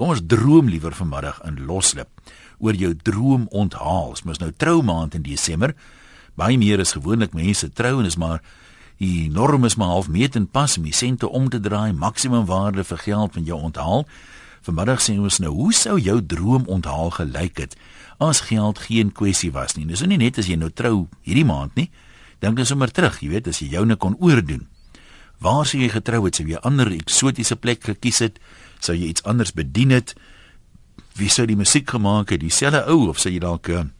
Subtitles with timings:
[0.00, 2.08] Kom ons droom liewer vanmiddag in loslip
[2.64, 4.14] oor jou droom onthaal.
[4.14, 5.74] Ons mos nou trou maand in Desember.
[6.40, 8.40] Baie meer is gewoonlik mense trou en is maar
[8.96, 12.46] die norm is maar half meet en pas om die sente om te draai, maksimum
[12.48, 14.06] waarde vir geld van jou onthaal.
[14.64, 17.76] Vanmiddag sê ons nou, hoe sou jou droom onthaal gelyk het
[18.24, 19.84] as geld geen kwessie was nie?
[19.84, 21.90] Dis nou nie net as jy nou trou hierdie maand nie.
[22.40, 24.64] Dink dan sommer terug, jy weet, as jy joune kon oordoen.
[25.44, 26.40] Waar sou jy getrou het?
[26.40, 28.40] Sou jy 'n ander eksotiese plek gekies het?
[28.80, 30.14] Sou jy iets anders bedien het?
[31.16, 32.40] Wie sou die musiek gemaak het?
[32.40, 33.92] Dieselfde ou of sou jy dalk 'n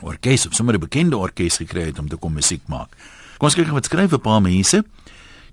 [0.00, 2.96] orkes of sommer 'n bekende orkes gekry het om te kom musiek maak?
[3.38, 4.84] Kom ons kyk wat skryf 'n paar mense.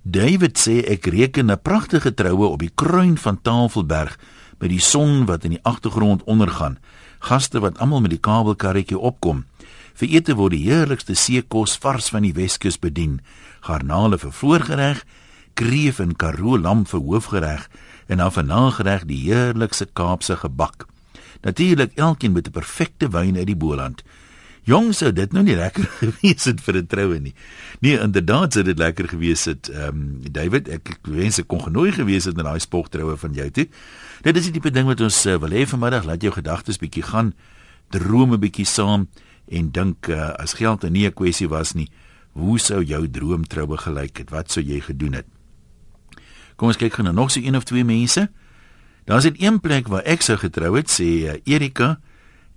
[0.01, 4.17] David sê ek reken 'n pragtige troue op die kruin van Tafelberg
[4.59, 6.77] met die son wat in die agtergrond ondergaan.
[7.19, 9.45] Gaste wat almal met die kabelkarretjie opkom.
[9.93, 13.21] Vir ete word die heerlikste seekos vars van die Weskus bedien.
[13.61, 15.05] Garnale vir voorgereg,
[15.53, 17.69] kreef en karoo lam vir hoofgereg
[18.07, 20.85] en dan vir nagereg die heerlikste Kaapse gebak.
[21.41, 24.03] Natuurlik elkeen met 'n perfekte wyn uit die Boland.
[24.65, 27.33] Jong sou dit nou nie lekker gewees het vir 'n troue nie.
[27.79, 29.69] Nee, inderdaad sou dit lekker gewees het.
[29.69, 33.33] Ehm um, David, ek, ek wens ek kon genooi gewees het in daai spogtroue van
[33.33, 33.67] jou toe.
[34.21, 37.03] Dit is die tipe ding wat ons uh, wil hê vanmiddag, laat jou gedagtes bietjie
[37.03, 37.33] gaan,
[37.89, 39.07] drome bietjie saam
[39.45, 41.89] en dink uh, as geld nie 'n kwessie was nie,
[42.33, 44.29] hoe sou jou droomtroue gelyk het?
[44.29, 45.34] Wat sou jy gedoen het?
[46.55, 48.29] Kom ons kyk gou na nog so een of twee mense.
[49.05, 51.99] Daar's 'n een plek waar ek sou getrou het, sê uh, Erika.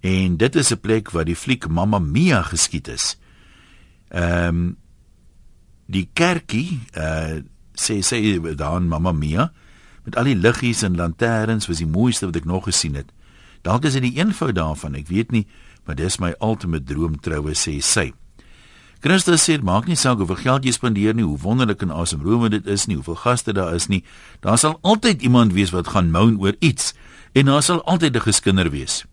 [0.01, 3.19] En dit is 'n plek waar die fliek Mamma Mia geskiet is.
[4.09, 4.77] Ehm um,
[5.87, 7.41] die kerkie uh
[7.75, 9.53] sê sê dan Mamma Mia
[10.05, 13.13] met al die liggies en lanterns was die mooiste wat ek nog gesien het.
[13.63, 15.47] Dalk is dit die eenvoud daarvan, ek weet nie,
[15.85, 18.13] maar dis my ultimate droomtroue sê sy.
[19.01, 22.67] Christus sê maak nie saak hoeveel geld jy spandeer nie, hoe wonderlik en asemrome dit
[22.67, 24.01] is nie, hoeveel gaste daar is nie,
[24.43, 26.97] daar sal altyd iemand wees wat gaan moan oor iets
[27.39, 29.05] en daar sal altyd 'n geskinder wees.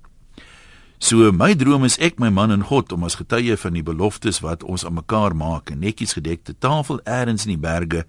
[0.97, 4.39] So my droom is ek my man en God om as getuie van die beloftes
[4.39, 8.06] wat ons aan mekaar maak 'n netjies gedekte tafel eers in die berge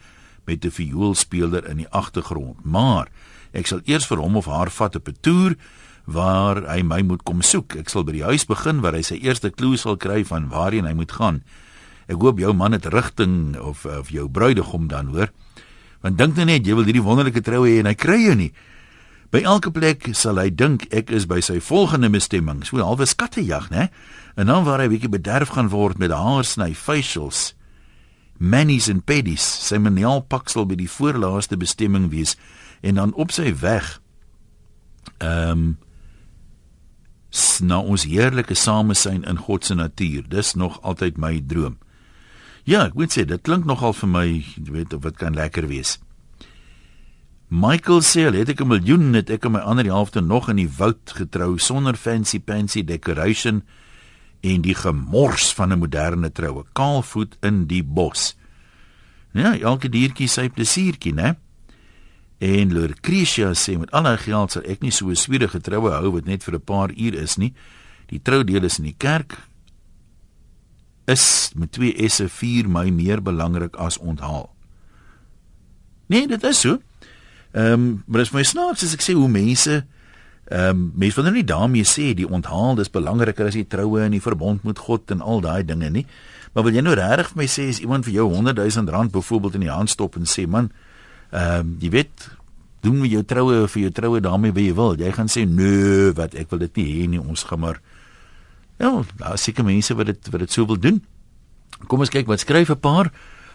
[0.47, 2.65] met 'n vioolspeler in die agtergrond.
[2.65, 3.09] Maar
[3.53, 5.57] ek sal eers vir hom of haar vat op 'n toer
[6.07, 7.77] waar hy my moet kom soek.
[7.83, 10.87] Ek sal by die huis begin waar hy sy eerste klou sal kry van waarheen
[10.87, 11.43] hy moet gaan.
[12.07, 15.35] Ek hoop jou man het rigting of of jou bruidegom dan hoor.
[16.01, 18.53] Want dink nou net jy wil hierdie wonderlike troue hê en hy kry jou nie.
[19.35, 23.73] By elke plek sal hy dink ek is by sy volgende bestemming, so halwe skattejag,
[23.75, 23.89] né?
[24.39, 27.57] En dan waar hy bietjie bederf gaan word met haarsny, facials,
[28.39, 32.37] manis en pedis, sy maniaal pak sal by die voorlaaste bestemming wees
[32.87, 33.97] en dan op sy weg
[35.19, 35.67] ehm um,
[37.61, 40.25] na ons heerlike samesyn in God se natuur.
[40.29, 41.79] Dis nog altyd my droom.
[42.67, 44.27] Ja, ek moet sê dit klink nogal vir my,
[44.57, 45.99] jy weet, of wat kan lekker wees.
[47.47, 50.57] Michael sê al het ek 'n miljoen net ek en my ander helfte nog in
[50.57, 53.63] die woud getrou sonder fancy pansy decoration
[54.43, 58.35] en die gemors van 'n moderne troue kaalvoet in die bos.
[59.33, 61.37] Ja, elke diertjie sy plesiertjie, né?
[62.39, 66.13] En Lucretia sê met al haar geld sal ek nie so 'n swierige troue hou
[66.13, 67.55] wat net vir 'n paar uur is nie.
[68.07, 69.39] Die troudeel is in die kerk
[71.07, 74.51] is met twee esse 4 my meer belangrik as onthaal.
[76.07, 76.79] Nee, dit is so.
[77.53, 79.87] Ehm, um, maar dit is my snaaks as ek sê hoe mense
[80.47, 84.03] ehm um, mense wil nou nie daarmee sê die onthaal dis belangriker as die troue
[84.05, 86.07] en die verbond met God en al daai dinge nie.
[86.55, 89.13] Maar wil jy nou regtig vir my sê as iemand vir jou 100 000 rand
[89.13, 90.71] byvoorbeeld in die hand stop en sê man,
[91.31, 92.31] ehm um, jy weet
[92.81, 94.95] doen met jou troue vir jou troue daarmee wie jy wil.
[94.95, 97.81] Jy gaan sê nee, wat ek wil dit nie hê nie, ons gaan maar
[98.77, 101.05] Ja, daar seker mense wat dit wat dit sou wil doen.
[101.89, 103.13] Kom ons kyk wat skryf 'n paar.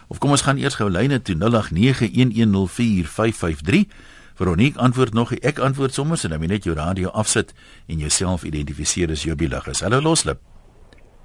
[0.08, 3.86] Of kom ons gaan eers gou lyne toe 0891104553.
[4.34, 7.54] Veronique antwoord nog, ek antwoord sommer so dan jy net jou radio afsit
[7.86, 9.80] en jouself identifiseer as jou bielig is.
[9.80, 10.38] Hallo Loslip.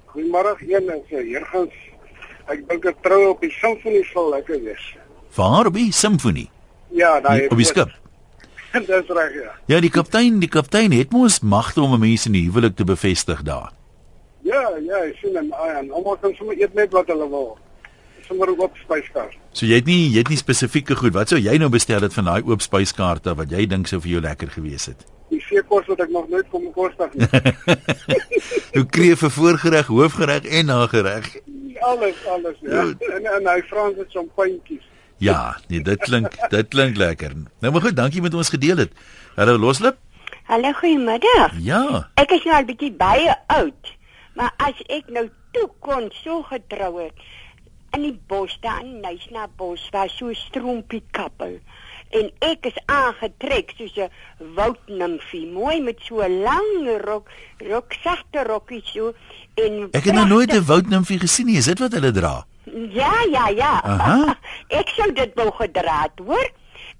[0.06, 1.72] Goeiemôre een en se heergans.
[2.46, 4.96] Ek dink 'n troue op die simfonie sal lekker wees.
[5.34, 6.48] Waar op die simfonie?
[6.94, 7.92] Ja, daai op die skip.
[8.72, 9.54] Dis reg ja.
[9.66, 13.42] Ja, die kaptein, die kaptein het mos magte om mense in die huwelik te bevestig
[13.42, 13.72] daar.
[14.44, 17.56] Ja, ja, ek sien en en almal kan sommer eet net wat hulle wil
[18.28, 19.36] sommer oop spyskaart.
[19.56, 21.14] So jy het nie jy het nie spesifieke goed.
[21.16, 24.18] Wat sou jy nou bestel het van daai oop spyskaarte wat jy dink sou vir
[24.18, 25.06] jou lekker gewees het?
[25.32, 27.28] Die seekos wat ek nog nooit kom kostig nie.
[28.76, 31.32] Hoe kreef vir voorgereg, hoofgereg en nagereg?
[31.88, 32.84] Alles, alles ja.
[33.16, 34.84] En en hy Franse champagnekies.
[35.18, 37.32] Ja, nee, dit klink dit klink lekker.
[37.60, 38.92] Nou maar goed, dankie met ons gedeel het.
[39.34, 39.96] Hallo Loslip.
[40.46, 41.58] Hallo, goeiemiddag.
[41.60, 42.08] Ja.
[42.14, 43.92] Ek is nou al bietjie baie oud,
[44.38, 47.26] maar as ek nou toe kon so getrou het,
[47.96, 51.58] in die bos daar in Nysna bos was so 'n stroompie kappel.
[52.16, 54.10] en ek is aangetrek soos 'n
[54.56, 57.28] woudnimfie, mooi met so 'n lang rok,
[57.58, 59.12] rok sagte rokkie so
[59.54, 61.56] en Ek het nog nooit 'n woudnimfie gesien nie.
[61.56, 62.46] Is dit wat hulle dra?
[62.92, 63.82] Ja, ja, ja.
[63.82, 64.36] Aha.
[64.80, 66.50] ek sou dit wou gedra het, hoor.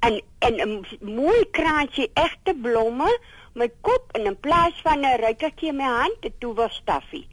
[0.07, 3.11] En en 'n mooi kraantjie egte blomme,
[3.55, 7.27] my kop en in plaas van 'n ruikertjie in my hand, toe was staffie.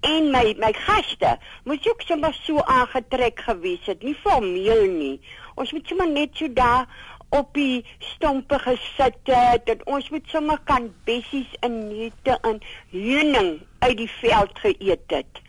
[0.00, 5.20] En my my gaste moes ook sommer so aangetrek gewees het, nie formeel nie.
[5.54, 6.86] Ons moet sommer net so daar
[7.28, 12.60] op die stompe gesit het en ons moet sommer kan bessies en neute en
[12.90, 15.42] heuning uit die veld geëet het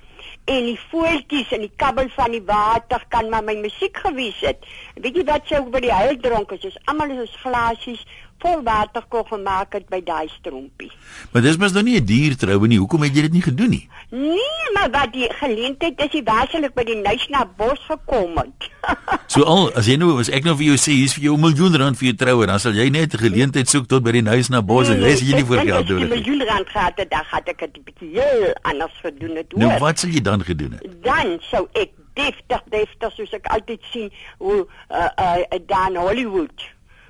[0.45, 4.65] en die voeltjies en die kabbel van die water kan maar my musiek gewees het.
[5.01, 6.77] Weet jy wat sou by die huil dronk is?
[6.85, 8.05] Almal is ons glasies
[8.43, 10.91] vol water kon gemaak het by daai strompie.
[11.31, 12.77] Maar dis mos nou nie 'n dier troue nie.
[12.77, 13.89] Hoekom het jy dit nie gedoen nie?
[14.09, 18.69] Nee, maar wat die geleentheid is, jy waarskynlik by die Nuisna bos gekom het.
[19.27, 21.41] So al as jy nou as ek nou vir jou sê hier's vir jou 'n
[21.41, 24.23] miljoen rand vir jou troue, dan sal jy net 'n geleentheid soek tot by die
[24.23, 26.07] huis na bos en res jy nie voor geld doen nie.
[26.07, 29.55] Die miljoen rand gehad het, dan het ek dit 'n bietjie heel anders gedoen het.
[29.55, 29.79] Nou hoor.
[29.79, 30.85] wat sal jy dan gedoen het?
[31.01, 36.63] dan sou ek deftig deftig soos ek altyd sien hoe uh, uh, dan Hollywood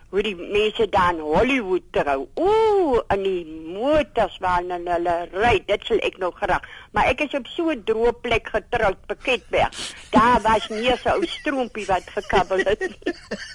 [0.10, 2.28] hoe die mense dan Hollywood trou.
[2.40, 6.66] Ooh, en die motors waarna hulle ry, dit sal ek nog graag.
[6.96, 9.72] Maar ek is op so 'n droë plek getroud, Pakketberg.
[10.16, 12.82] Daar was nie so 'n ou stroompie wat gekabbel het.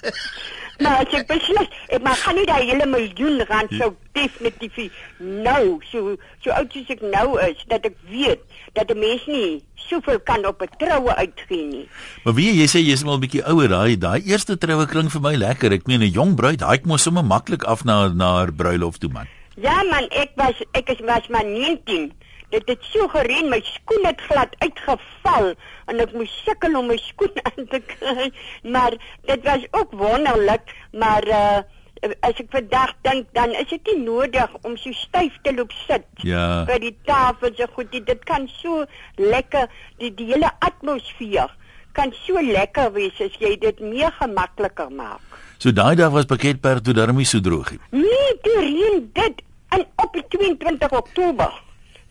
[0.81, 4.91] maar as ek besluit, ek maar gaan nie daai hele miljoen rand sou definitief nie.
[5.17, 8.45] nou, so so oud soos ek nou is, dat ek weet
[8.77, 11.87] dat 'n mens nie soveel kan op 'n troue uitgee nie.
[12.23, 15.21] Maar wie jy sê jy's al 'n bietjie ouer, daai daai eerste troue klink vir
[15.21, 15.71] my lekker.
[15.71, 19.09] Ek meen 'n jong bruid, daai kom sommer maklik af na na haar bruilof toe
[19.09, 19.27] man.
[19.57, 22.13] Ja man, ek was ek is was maar 19.
[22.51, 25.53] Dit het so gereën, my skoen het glad uitgeval
[25.91, 28.31] en ek moes sukkel om my skoen aan te kry.
[28.63, 28.97] Maar
[29.29, 31.61] dit was ook wonderlik, maar uh
[32.01, 36.07] as ek vandag dink, dan is dit nie nodig om so styf te loop sit.
[36.25, 36.63] Ja.
[36.65, 38.87] By die tafel so goed, dit, dit kan so
[39.21, 39.69] lekker
[40.01, 41.51] die die hele atmosfeer
[41.93, 45.39] kan so lekker wees as jy dit meer gemakliker maak.
[45.61, 47.73] So daai dag was pakketperk toe darmie so droog.
[47.91, 49.43] Nee, die reën dit
[49.75, 51.51] en op die 22 Oktober.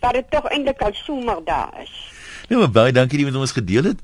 [0.00, 1.93] Dat dit tog eintlik al somer daar is.
[2.49, 4.00] Nee, maar baie dankie dat jy met ons gedeel het.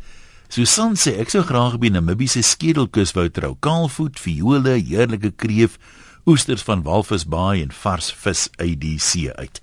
[0.48, 3.56] Susan sê ek sou graag op die Namibiese skedelkus wou trou.
[3.60, 5.80] Kaalvoet, viole, heerlike kreef,
[6.26, 9.60] oesters van Walvisbaai en vars vis uit die see uit.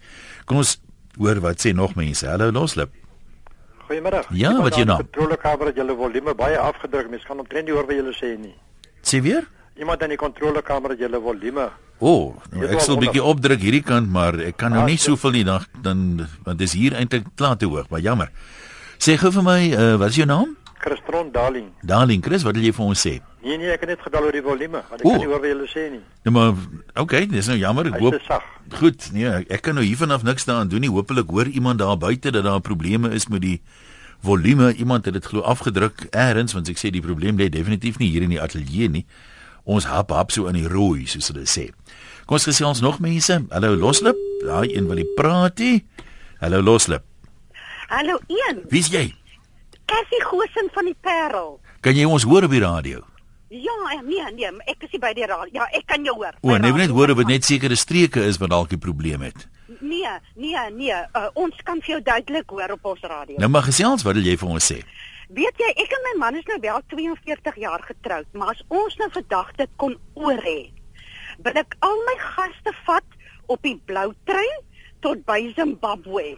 [0.49, 0.75] Kom ons
[1.19, 2.27] hoor wat sê nog mense.
[2.27, 2.91] Hallo Loslip.
[3.87, 4.27] Goeiemiddag.
[4.31, 4.99] Ja, wat jy aan die nou?
[5.03, 7.09] Kontrolekamer het julle volume baie afgedruk.
[7.11, 8.55] Mens kan omtrent nie hoor wat julle sê nie.
[9.03, 9.47] Sê weer?
[9.79, 11.69] Iemand in die kontrolekamer het julle volume.
[11.99, 14.97] O, oh, nou, ek sal 'n bietjie opdruk hierdie kant, maar ek kan nou nie
[14.97, 15.11] so.
[15.15, 18.29] soveel nie dan dan want dis hier eintlik klaar te hoog, maar jammer.
[18.99, 20.57] Sê gou vir my, uh, wat is jou naam?
[20.79, 21.69] Christron Darling.
[21.81, 23.21] Darling Chris, wat wil jy vir ons sê?
[23.43, 24.81] Nee nee, ek het net gebel oor die volume.
[24.89, 25.09] Want ek O.
[25.09, 26.01] kan nie hoor wat julle sê nie.
[26.25, 26.53] Nou maar
[27.03, 27.87] okay, dis nou jammer.
[27.87, 28.19] Ek hoop.
[28.79, 30.89] Goed, nee, ek- ek kan nou hiervan af niks daaraan doen nie.
[30.89, 33.61] Hoopelik hoor iemand daar buite dat daar probleme is met die
[34.21, 34.73] volume.
[34.75, 38.21] Iemand het dit glo afgedruk eers, want ek sê die probleem lê definitief nie hier
[38.23, 39.05] in die ateljee nie.
[39.65, 41.69] Ons hap hap so in die rooi, soos hulle sê.
[42.33, 43.35] Kom ons gesels nog mense.
[43.53, 44.17] Hallo Loslip.
[44.41, 45.83] Daai een wil die praatie.
[46.41, 47.03] Hallo Loslip.
[47.91, 49.03] Hallo een, Wie's jy?
[49.85, 51.59] Cassie Gosen van die Parel.
[51.85, 53.03] Kan jy ons hoor op die radio?
[53.53, 55.53] Ja, nee, nee, ek is by die radio.
[55.59, 56.33] Ja, ek kan jou hoor.
[56.41, 59.45] O, nee, net hoor of dit net sekere streke is wat dalk die probleem het.
[59.77, 61.05] Nee, nee, nee.
[61.13, 63.37] Uh, ons kan vir jou duidelik hoor op ons radio.
[63.37, 64.81] Nou maar gesels, wat wil jy vir ons sê?
[65.29, 68.97] Weet jy, ek en my man is nou wel 42 jaar getroud, maar as ons
[68.97, 70.73] nou vandag dit kon oor hê,
[71.37, 73.19] wil ek al my gaste vat
[73.51, 74.61] op die blou trein
[75.03, 76.35] tot by Zimbabwe.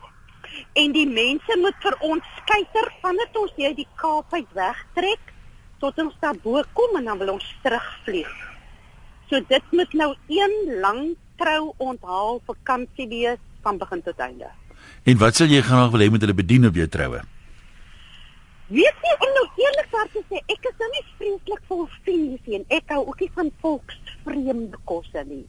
[0.80, 5.34] En die mense moet vir ons skeiter vandat ons hier die Kaap uit wegtrek
[5.84, 8.32] tot ons daar bo kom en dan wil ons terugvlieg.
[9.30, 14.52] So dit moet nou een lang trou onthaal vakansie wees van begin tot einde.
[15.04, 17.22] En wat sal jy graag wil hê moet hulle bedien op jou troue?
[18.66, 22.60] Weet jy, om nou eerlikwaar te sê, ek is nou nie vreeslik vol vriende nie
[22.60, 23.52] en ek hou ook nie van
[24.25, 25.46] volksvreemde kosse nie.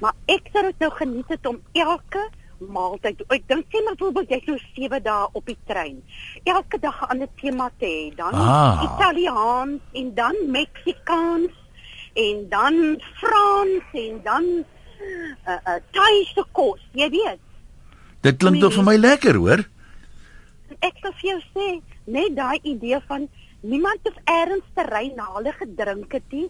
[0.00, 2.28] Maar ek sou dit nou geniet het om elke
[2.60, 6.02] maaltyd, ek dink sê maar byvoorbeeld jy so 7 dae op die trein.
[6.44, 8.82] Elke dag 'n ander tema te hê, dan Ah.
[8.84, 11.52] Italiaans en dan Meksikaans
[12.14, 17.40] en dan Frans en dan uh, uh, Thaise kos, jy weet.
[18.20, 19.64] Dit klink tog vir my lekker, hoor?
[20.80, 23.28] ek sal vir jou sê, net daai idee van
[23.62, 26.48] niemand hoef ergens te ry na hulle gedrink het nie.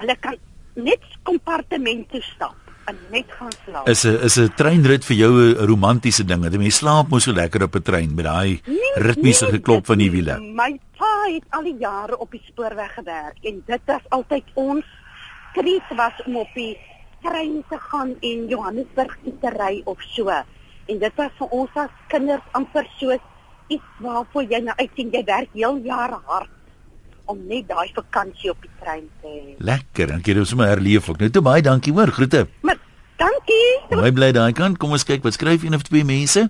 [0.00, 0.36] Hulle kan
[0.74, 3.88] net kompartement toe stap en net gaan slaap.
[3.88, 6.42] Is 'n is 'n treinrit vir jou 'n romantiese ding.
[6.42, 9.52] Dat jy mens slaap mos so lekker op 'n trein met daai Nee, ritmiese nee,
[9.52, 10.40] geklop van die wiele.
[10.40, 14.84] My pa het al die jare op die spoorweg gewerk en dit was altyd ons
[15.54, 16.78] treat was om op die
[17.22, 20.28] trein te gaan en Johannesburg te ry of so.
[20.86, 23.22] En dit was vir ons as kinders amper soos
[23.68, 26.50] iets waarvoor jy nou uitsien jy werk heel jaar hard
[27.30, 29.54] om net daai vakansie op die trein te hê.
[29.58, 31.20] Lekker, dan kan jy sommer herleef ook.
[31.22, 32.46] Nou toe baie dankie hoor, groete.
[32.66, 32.78] Maar
[33.20, 33.64] dankie.
[33.94, 34.78] Baie bly daai kant.
[34.82, 36.48] Kom ons kyk wat skryf een of twee mense.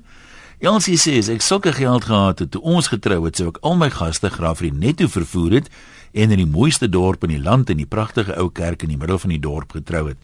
[0.61, 3.79] Jansie sê as ek sulke geld gehad het toe ons getrou het, sou ek al
[3.81, 5.71] my gaste graaf vir die netto vervoer het
[6.13, 8.99] en in die mooiste dorp in die land in die pragtige ou kerk in die
[9.01, 10.21] middel van die dorp getrou het.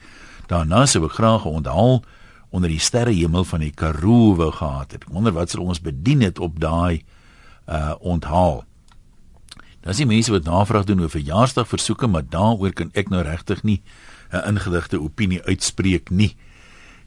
[0.51, 2.03] Daarna sou ek graag 'n onthaal
[2.51, 5.05] onder die sterrehemel van die Karoo wou gehad het.
[5.05, 7.03] Ek wonder wat sal ons bedien het op daai
[7.67, 8.65] uh onthaal.
[9.87, 13.63] Daar's die mense wat navraag doen oor verjaarsdag versoeke, maar daaroor kan ek nou regtig
[13.63, 13.83] nie
[14.33, 16.35] 'n ingeligte opinie uitspreek nie.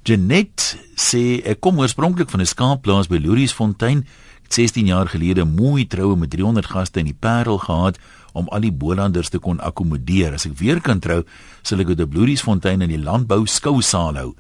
[0.04, 4.08] Janet sê ek kom oorspronklik van 'n skaapplaas by Loriesfontein.
[4.48, 8.00] 16 jaar gelede mooi troue met 300 gaste in die Parel gehad
[8.34, 10.34] om al die Bolanders te kon akkommodeer.
[10.34, 11.24] As ek weer kan trou,
[11.62, 14.36] sal ek by Loriesfontein in die landbou skousaal hou.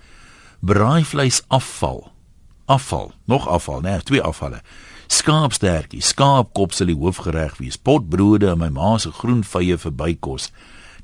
[0.61, 2.11] Braaivleis afval.
[2.65, 4.61] Afval, nog afval, nee, twee afvalle
[5.09, 10.49] skaapstertjie, skaapkop sal die hoofgereg wees, potbrode en my ma se groen vye verbykos.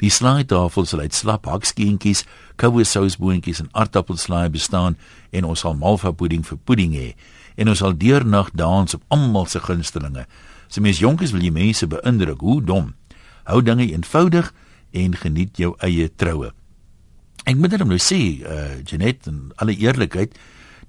[0.01, 2.25] Die slaaitafel sal uit slap hakskeentjies,
[2.59, 4.97] koue sousboontjies en aardappelslaai bestaan
[5.31, 7.09] en ons sal malva pudding vir pudding hê
[7.55, 10.25] en ons sal deurnag dans op almal se gunstelinge.
[10.67, 12.89] Se mens jonkies wil jy mense beïndruk, hoe dom.
[13.47, 14.49] Hou dinge eenvoudig
[14.91, 16.51] en geniet jou eie troue.
[17.47, 20.35] Ek moet net nou sê, uh Janet en alle eerlikheid,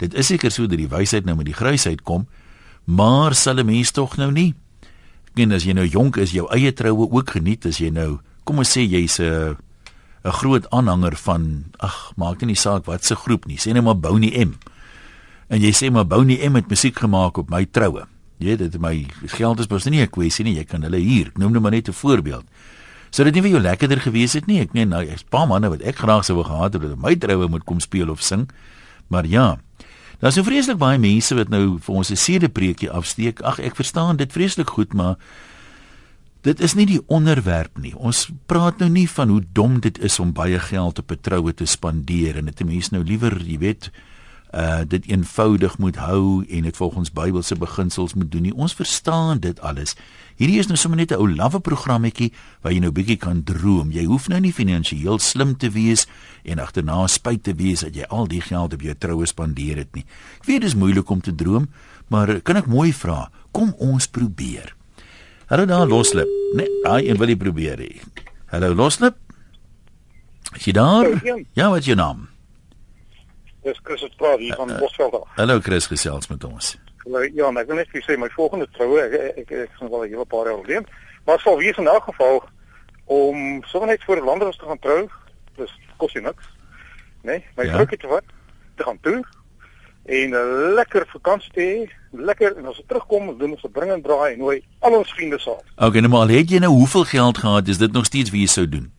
[0.03, 2.27] dit is seker so dat die wysheid nou met die grysheid kom
[2.87, 4.55] maar sal 'n mens tog nou nie.
[5.35, 8.59] En as jy nou jonk is, jou eie troue ook geniet as jy nou, kom
[8.59, 9.57] ons sê jy's 'n
[10.25, 13.99] 'n groot aanhanger van ag, maak nie saak wat se groep nie, sê net maar
[13.99, 14.55] Bounty M.
[15.49, 18.07] En jy sê maar Bounty M het musiek gemaak op my troue.
[18.39, 21.27] Jy weet dit my geld is mos nie 'n kwessie nie, jy kan hulle hier.
[21.29, 22.45] Ek noem net maar net 'n voorbeeld.
[23.11, 24.61] Sou dit nie vir jou lekkerder gewees het nie?
[24.61, 27.49] Ek meen nou, 'n paar manne wat ek graag sou gehad het dat my troue
[27.49, 28.51] moet kom speel of sing.
[29.09, 29.59] Maar ja,
[30.19, 33.41] Daar's so vreeslik baie mense wat nou vir ons 'n sedepreekie afsteek.
[33.41, 35.17] Ag, ek verstaan dit vreeslik goed, maar
[36.43, 37.95] dit is nie die onderwerp nie.
[37.97, 41.55] Ons praat nou nie van hoe dom dit is om baie geld op 'n troue
[41.55, 43.91] te spandeer en dit mense nou liewer, jy weet,
[44.57, 48.55] uh dit eenvoudig moet hou en dit volgens Bybelse beginsels moet doen nie.
[48.55, 49.93] Ons verstaan dit alles.
[50.37, 52.33] Hierdie is nou sommer net 'n ou lawwe programmetjie
[52.63, 53.91] waar jy nou bietjie kan droom.
[53.93, 56.07] Jy hoef nou nie finansiëel slim te wees
[56.45, 59.95] en agterna spyt te wees dat jy al die geld op jou troue spandeer het
[59.95, 60.05] nie.
[60.41, 61.69] Ek weet dit is moeilik om te droom,
[62.09, 63.31] maar kan ek mooi vra?
[63.53, 64.75] Kom ons probeer.
[65.47, 66.29] Hallo daar Loslip.
[66.55, 68.01] Nee, ai, en wil jy probeer hê?
[68.47, 69.15] Hallo Loslip.
[70.55, 71.07] Is jy daar?
[71.55, 72.29] Ja, wat is jou naam?
[73.67, 75.29] Dis Chris het praat hier van Bosveld af.
[75.35, 76.77] Hallo Chris, gesels met ons.
[77.05, 80.05] Nou, ja, ek wil net vir sê my volgende troue, ek ek, ek, gaan wel
[80.05, 80.87] 'n hele paar jaar alleen,
[81.27, 82.45] maar sal wees in elk geval
[83.07, 85.09] om sommer net voor landers te gaan trou.
[85.57, 86.47] Dis kos jy niks.
[87.23, 87.73] Nee, my Ja.
[87.73, 88.25] vrou het wat
[88.77, 89.25] te gaan doen
[90.05, 93.93] en 'n lekker vakansie te hê, lekker en as ons terugkom, doen ons 'n bring
[93.93, 95.63] en draai en nooi al ons vriende saam.
[95.77, 98.47] Okay, nou maar het jy nou hoeveel geld gehad, is dit nog steeds wie jy
[98.47, 98.93] sou doen?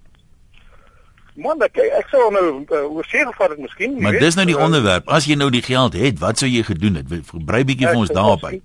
[1.38, 4.00] Man, ek sou nou uh, oor sewe vat ek miskien.
[4.01, 5.06] Maar weet, dis nou die uh, onderwerp.
[5.13, 7.12] As jy nou die geld het, wat sou jy gedoen het?
[7.46, 8.63] Brei bietjie vir ons daarop uit.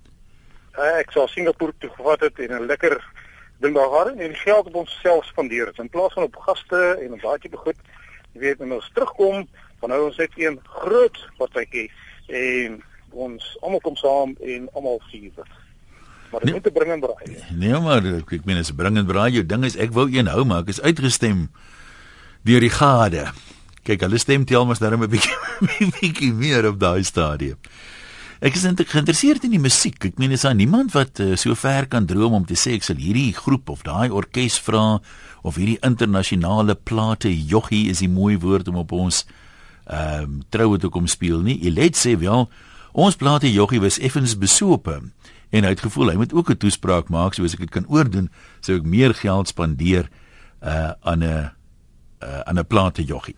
[0.73, 2.97] Uh, ek sou Singapore toe gevat het en 'n lekker
[3.61, 6.97] ding daar gehad en die geld op onsself spandeer het in plaas van op gaste
[7.03, 7.77] en 'n baie tipe goed.
[8.33, 9.45] Jy weet, en ons terugkom,
[9.81, 11.91] dan hou ons net een groot partytjie
[12.27, 15.51] en ons almal kom saam en almal vier dit.
[16.31, 16.53] Maar dit Nee.
[16.53, 17.37] moet te bring en braai.
[17.53, 20.27] Nee, maar ek ek meen as bring en braai jou ding is ek wou een
[20.27, 21.49] hou maar ek is uitgestem
[22.43, 23.31] deur die gade.
[23.83, 27.57] Kyk, hulle stem tel mos daarom 'n bietjie bietjie meer op daai stadium.
[28.43, 30.03] Ek is geïnteresseerd in die musiek.
[30.03, 32.83] Ek meen is daar niemand wat uh, so ver kan droom om te sê ek
[32.83, 34.99] sal hierdie groep of daai orkes vra
[35.43, 39.23] of hierdie internasionale plate joggie is die mooi woord om op ons
[39.87, 41.59] ehm um, troue te kom speel nie.
[41.63, 42.49] Elet sê wel
[42.91, 44.99] ons plate joggie was effens besope
[45.53, 48.29] en hy het gevoel hy moet ook 'n toespraak maak soos ek dit kan oordoen
[48.61, 50.09] sou ek meer geld spandeer
[50.61, 51.51] uh aan 'n
[52.23, 53.35] uh, aan 'n plate joggie.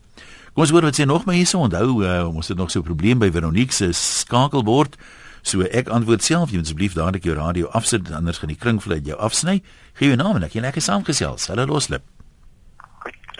[0.53, 3.19] Kom ons hoor wat sê nog mense onthou uh, ons het nog so 'n probleem
[3.19, 4.95] by Veronique se skakelbord.
[5.41, 8.99] So ek antwoord self, jy moet asseblief dadelik jou radio afsit anders gaan die kringvlei
[9.03, 9.61] jou afsny.
[9.93, 11.47] Gee jou naam en ek jy lekker saamgesels.
[11.47, 12.01] Hallo Loslip.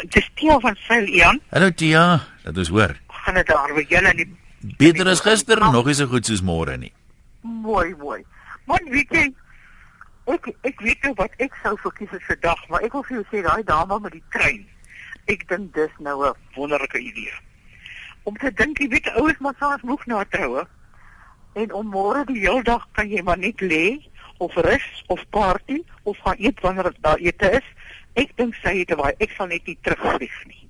[0.09, 1.41] Dis Tia van Sail Jan.
[1.51, 2.95] Hallo Tia, dit is hoor.
[3.07, 4.31] Gaan dit daar by julle in die
[4.77, 6.91] Beter as gister, nog nie so goed soos môre nie.
[7.41, 8.23] mooi mooi.
[8.65, 9.33] Man, weet jy
[10.25, 13.25] ek ek weet nou wat ek sou verkies vir dag, maar ek wil vir jou
[13.29, 14.63] sê daai dame met die trein.
[15.25, 17.34] Ek dink dis nou 'n wonderlike idee.
[18.24, 20.67] Om te dink jy weet ouers maar selfs moeg na troue.
[21.53, 24.01] En om môre die hele dag kan jy maar net lê
[24.38, 27.67] of rus of party of gaan eet wanneer daar ete is.
[28.13, 30.65] Ek dink sy het baie ek sal net nie terugvlieg nie.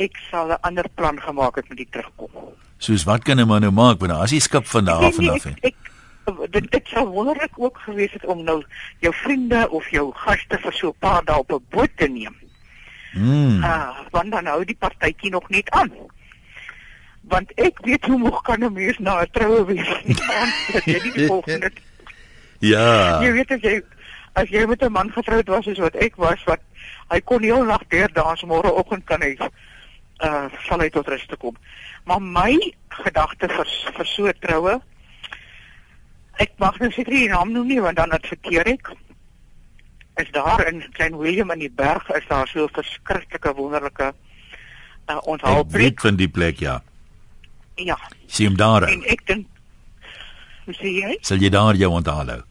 [0.00, 2.32] ek sal 'n ander plan gemaak het met die terugkom.
[2.78, 5.28] Soos wat kan 'n man nou maak wanneer as hy skip van daar af en
[5.28, 5.68] af ek, hè?
[5.68, 5.76] ek
[6.50, 8.64] dit dit sou wonderlik ook gewees het om nou
[8.98, 12.36] jou vriende of jou gaste vir so 'n paar dae op 'n boot te neem.
[13.12, 13.62] Mm.
[13.64, 15.90] Ah, want dan hou die partytjie nog net aan.
[17.30, 19.88] Want ek weet hoe moeg kan 'n mens na 'n troue wees.
[19.88, 21.70] Want dit is die volgende
[22.60, 23.20] Ja.
[23.24, 23.80] Jy weet as jy
[24.38, 26.60] as jy met 'n man getroud was soos wat ek was wat
[27.08, 29.36] hy kon heel nag deur dans môreoggend kan hy
[30.20, 31.56] uh sal hy tot rus te kom.
[32.04, 34.80] Maar my gedagte vir vir so troue
[36.36, 38.92] ek mag nou seker nie die naam noem nie want dan adverteer ek
[40.22, 44.12] is daar in Klein Willem in die berg is daar so 'n verskriklike wonderlike
[45.10, 45.80] uh Ek onthaalplek.
[45.80, 46.82] weet van die plek ja.
[47.74, 47.96] Ja,
[48.26, 48.82] Sien hom daar.
[48.88, 49.46] en ek dink
[50.70, 51.16] sê jy?
[51.20, 52.42] Sal jy daar jou onthaal hou?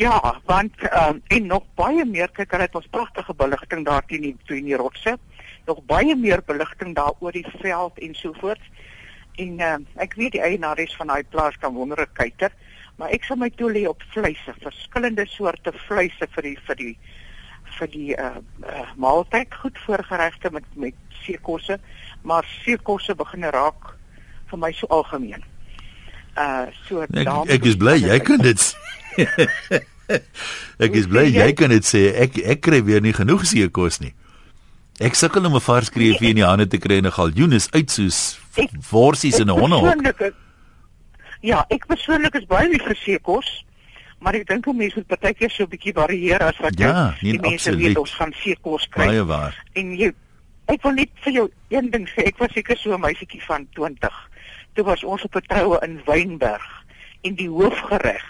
[0.00, 4.22] Ja, want um, en nog baie meer kyk hulle het ons pragtige beligting daar teen
[4.22, 5.18] die teen die rotse.
[5.66, 8.62] Nog baie meer beligting daar oor die veld en so voort.
[9.36, 12.50] En uh, ek weet die eienaars van daai plaas kan wonderlik kuiter,
[13.00, 16.94] maar ek sal my toe lê op vleise, verskillende soorte vleise vir die vir die
[17.78, 21.78] vir die uh, uh maaltyd goed voorgeregte met met seekosse,
[22.22, 23.94] maar seekosse begin raak
[24.50, 25.46] vir my so algemeen.
[26.36, 28.68] Uh so Ek, ek is bly jy kan dit.
[30.80, 32.08] Ek is bly jy kan dit sê.
[32.26, 34.12] Ek ek kry weer nie genoeg seekos nie.
[35.00, 37.70] Ek sukkel om 'n vars kreefie in die hande te kry en 'n galjoen is
[37.72, 38.36] uit soos
[38.90, 40.02] worsies in 'n hondehok.
[40.02, 40.39] persoonlik
[41.40, 43.64] Ja, ek persoonlik is baie lief vir seekos,
[44.20, 47.22] maar ek dink 'n mens moet partykeer so 'n bietjie varieer as wat Ja, jy-
[47.22, 47.86] nee, die mense absoluut.
[47.86, 49.06] weet ons gaan seekos kry.
[49.06, 49.64] Baie waar.
[49.74, 50.12] En jy
[50.68, 53.66] ek wil net vir jou een ding sê, ek was seker so 'n meisietjie van
[53.74, 54.28] 20.
[54.74, 56.84] Toe was ons op 'n troue in Wynberg
[57.22, 58.24] en die hoofgereg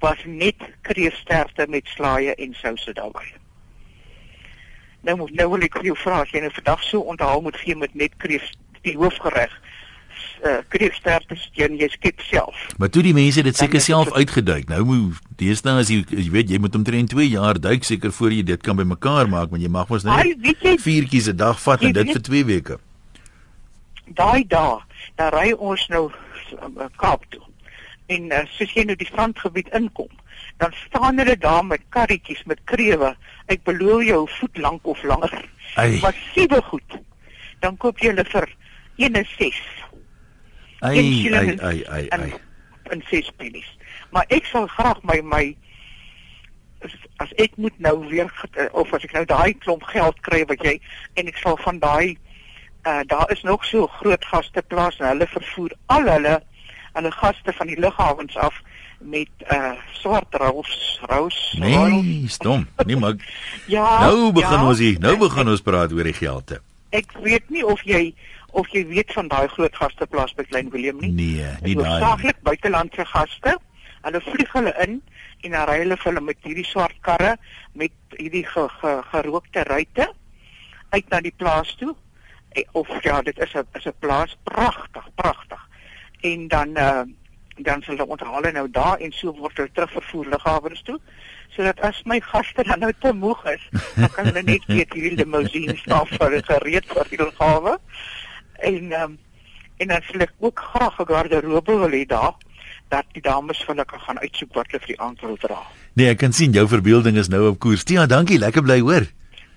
[0.00, 3.32] was net kreefsterte met slaaie en souse daarbey.
[5.02, 7.56] Nou moet nou wil ek vir jou vra as jy nou vandag so onthaal moet
[7.56, 8.42] gee met net kreef
[8.82, 9.52] die hoofgereg
[10.44, 12.56] uh, kreefsterte steen jy skep self.
[12.78, 14.68] Maar toe die mense dit seker self so- uitgeduik.
[14.68, 18.30] Nou moet deesdae as jy jy weet jy moet omtrent 2 jaar duik seker voor
[18.32, 21.82] jy dit kan bymekaar maak want jy mag mos Ai, net viertjies 'n dag vat
[21.82, 22.78] en dit weet- vir 2 weke.
[24.14, 24.78] daai dae,
[25.16, 27.42] dan ry ons nou uh, Kaap toe.
[28.10, 30.08] En uh, soos jy nou die strandgebied inkom,
[30.58, 33.14] dan staan hulle daar met karretjies met krewe.
[33.46, 35.44] Ek beloof jou voet lank of langer.
[35.76, 36.00] Ai.
[36.02, 36.98] Massiewe goed.
[37.62, 38.48] Dan koop jy hulle vir
[38.98, 39.60] 1.6
[40.80, 42.32] Ai ai ai ai en ai.
[42.90, 43.68] en 6 pennies.
[44.10, 45.44] Maar ek sal graag my my
[47.20, 50.62] as, ek moet nou weer get- of as ek nou daai klomp geld kry wat
[50.64, 50.78] jy
[51.20, 52.16] en ek sal van daai
[52.86, 56.38] uh, daar is nog so groot gasteplaas en hulle vervoer al hulle
[56.96, 58.56] hulle gaste van die lughawens af
[59.00, 62.66] met uh swart rous rous Nee, stom.
[62.86, 63.14] Nee maar
[63.76, 64.98] ja nou begin ja, ons hier.
[65.00, 66.60] Nou begin ons praat oor die gelde.
[66.90, 68.14] ek weet nie of jy
[68.52, 72.00] of jy weet van daai groot gasteplaas by Klein Willem nie Nee, nie daai.
[72.00, 73.56] Saaklik buitelandse gaste.
[74.02, 75.00] Hulle vlieg hulle in
[75.44, 77.36] en dan ry hulle vir hulle met hierdie swart karre
[77.72, 80.08] met hierdie ge, ge, gerookte ruitte
[80.90, 81.94] uit na die plaas toe.
[82.52, 85.68] Eh, Of ja, dit is 'n is 'n plaas pragtig, pragtig.
[86.20, 87.02] En dan uh,
[87.56, 91.00] dan sal hulle onthaal nou daar en so word hulle terugvervoer lughawens toe
[91.56, 93.62] sodat as my gaste dan nou te moeg is,
[93.96, 97.76] dan kan hulle net weet hierdie limousine staan vir hulle gereed vir die lughawe.
[98.60, 99.18] En um,
[99.80, 102.34] en dan sal ek ook graag 'n garderobe wil hê daar
[102.88, 105.60] dat die dames vir hulle kan gaan uitsoek wat hulle vir die aand wil dra.
[105.94, 107.84] Nee, ek kan sien jou verbeelding is nou op koers.
[107.84, 108.38] Tia, dankie.
[108.38, 109.06] Lekker bly hoor.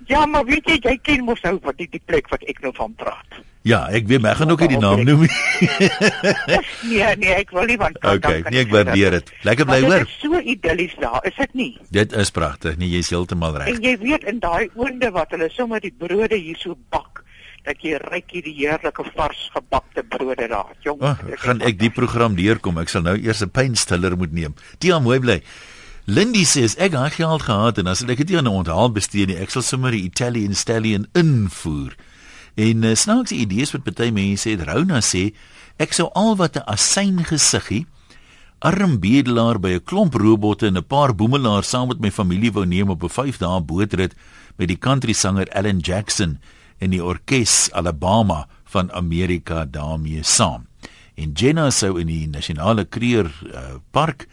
[0.07, 2.73] Ja, maar weet jy, jy ken mos nou wat die, die plek wat ek nou
[2.75, 3.39] van praat.
[3.63, 5.29] Ja, ek weet, maar ek gaan ook nie die naam noem nie.
[6.91, 9.31] Nee, nee, ek wil nie want dan Okay, kan nee, ek waardeer dit.
[9.47, 10.03] Lekker bly hoor.
[10.03, 11.69] Dit is so idillies daar, is dit nie?
[11.95, 12.75] Dit is pragtig.
[12.77, 13.71] Nee, jy's heeltemal reg.
[13.71, 17.22] En jy weet in daai oonde wat hulle sommer die brode hier so bak,
[17.63, 20.73] dat jy ryk hierdie heerlike vars gebakte brode daar.
[20.83, 22.77] Jong, Oh, gaan ek die program deurkom.
[22.77, 24.55] Ek sal nou eers 'n pynstiller moet neem.
[24.79, 25.41] Tia, mooi bly.
[26.05, 29.37] Lindy sê ek daai geld gehad en as ek dit aan 'n onthaal bestee nie,
[29.37, 31.95] ek sal sommer die Italian Stallion invoer.
[32.55, 34.67] En uh, snaakse idees wat party mense het.
[34.67, 35.33] Rona sê
[35.79, 37.85] ek sou al wat 'n asyn gesiggie
[38.59, 42.65] arm bedelaar by 'n klomp robotte en 'n paar boemelaars saam met my familie wou
[42.65, 44.13] neem op 'n 5 dae bootrit
[44.57, 46.39] met die country sanger Alan Jackson
[46.83, 48.43] en die orkes Alabama
[48.73, 50.67] van Amerika daarmee saam.
[51.15, 54.27] En Jenna sou in die nasionale kreer uh, park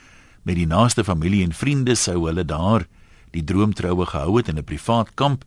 [0.49, 2.87] met die naaste familie en vriende sou hulle daar
[3.31, 5.45] die droomtroue gehou het in 'n privaat kamp.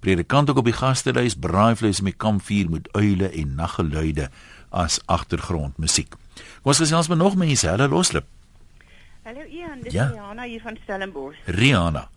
[0.00, 4.30] Predikant ook op die gasterhuis, braaivleis met kampvuur met uile en naggeluide
[4.70, 6.08] as agtergrondmusiek.
[6.62, 8.24] Kom ons gesels met nog mense, hulle loslip.
[9.22, 10.06] Hallo Ian, dis ja.
[10.06, 11.36] Rihanna hier van Stellenbosch.
[11.44, 12.08] Rihanna.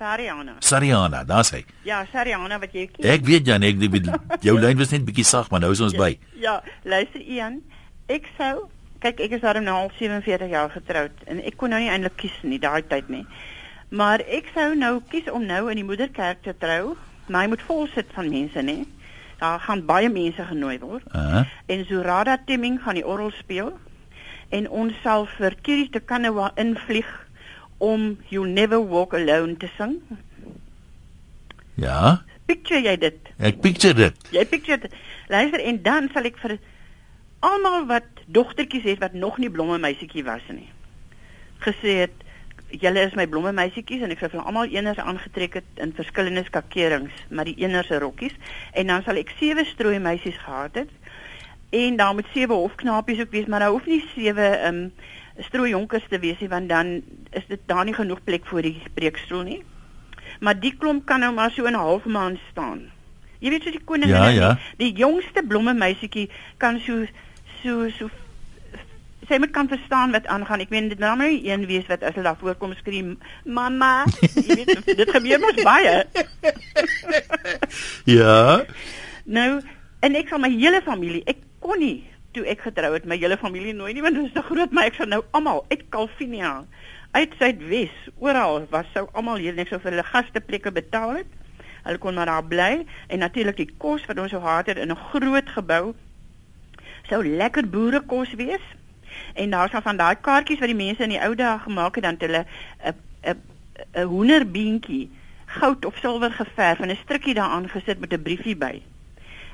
[0.00, 0.54] Sariana.
[0.64, 1.64] Sariana, daar's hy.
[1.84, 3.04] Ja, Sariana wat jy kies.
[3.04, 4.06] Ek weet Jan, ek weet
[4.40, 6.14] jou lyn was net bietjie sag, maar nou is ons by.
[6.40, 7.58] Ja, luister Ian,
[8.08, 8.70] ek sou
[9.04, 12.16] kyk ek is daarom nou al 47 jaar getroud en ek kon nou nie eintlik
[12.20, 13.26] kies nie daai tyd nie.
[13.92, 16.96] Maar ek sou nou kies om nou in die moederkerk te trou.
[17.28, 18.78] Maar hy moet vol sit van mense, nê?
[19.40, 21.04] Daar gaan baie mense genooi word.
[21.12, 21.44] Uh -huh.
[21.68, 23.72] En Zurada Timming gaan die orgel speel
[24.48, 27.10] en ons sal vir Kiri te Kanawa invlieg
[27.80, 29.96] om You Never Walk Alone te sing.
[31.80, 33.28] Ja, Picture jy dit?
[33.38, 34.16] ek picture dit.
[34.34, 34.94] Jy picture dit.
[35.30, 36.56] Luister en dan sal ek vir
[37.46, 40.66] almal wat dogtertjies het wat nog nie blomme meisietjie was nie.
[41.62, 42.26] Gesê het
[42.82, 46.42] julle is my blomme meisietjies en ek sal vir almal eeners aangetrek het in verskillende
[46.48, 48.34] skakerings, maar die eeners rokkies
[48.74, 50.92] en dan sal ek sewe strooi meisies gehad het.
[51.70, 54.92] En daar moet sewe hofknapies ook wees, maar daar hoef nie sewe ehm um,
[55.46, 58.82] strooi jonkers te wees nie want dan is dit daar nie genoeg plek vir die
[58.94, 59.60] preekstoel nie.
[60.40, 62.90] Maar die klomp kan nou maar so 'n half maand staan.
[63.40, 64.58] Jy weet so die koningin Ja, ja.
[64.76, 67.06] die, die jongste blomme meisietjie kan so
[67.62, 68.10] so so
[69.28, 70.60] sy moet kan verstaan wat aangaan.
[70.60, 74.54] Ek meen dit nou nie een wees wat as hulle daar voorkom skree mamma, jy
[74.54, 76.04] weet dit gebeur mos baie.
[78.04, 78.64] Ja.
[79.24, 79.60] Nou
[80.00, 83.36] en ek sal my hele familie, ek kon nie toe ek getrou het my hele
[83.36, 86.64] familie nooi nie want dit is te groot, maar ek sal nou almal uit Calvinia,
[87.10, 91.26] uit Suidwes, oral was sou almal hier net so vir hulle gasteplekke betaal het.
[91.82, 94.92] Hulle kon maar daar bly en natuurlik die kos wat ons so gehad het in
[94.92, 95.94] 'n groot gebou
[97.08, 98.62] sou lekker boerekos wees.
[99.34, 102.04] En daar sal van daai kaartjies wat die mense in die ou dae gemaak het
[102.04, 102.94] dan het hulle 'n
[103.30, 103.38] 'n
[103.94, 105.10] 'n hoenderbeentjie
[105.46, 108.82] goud of silwer geverf en 'n strikkie daaraan gesit met 'n briefie by.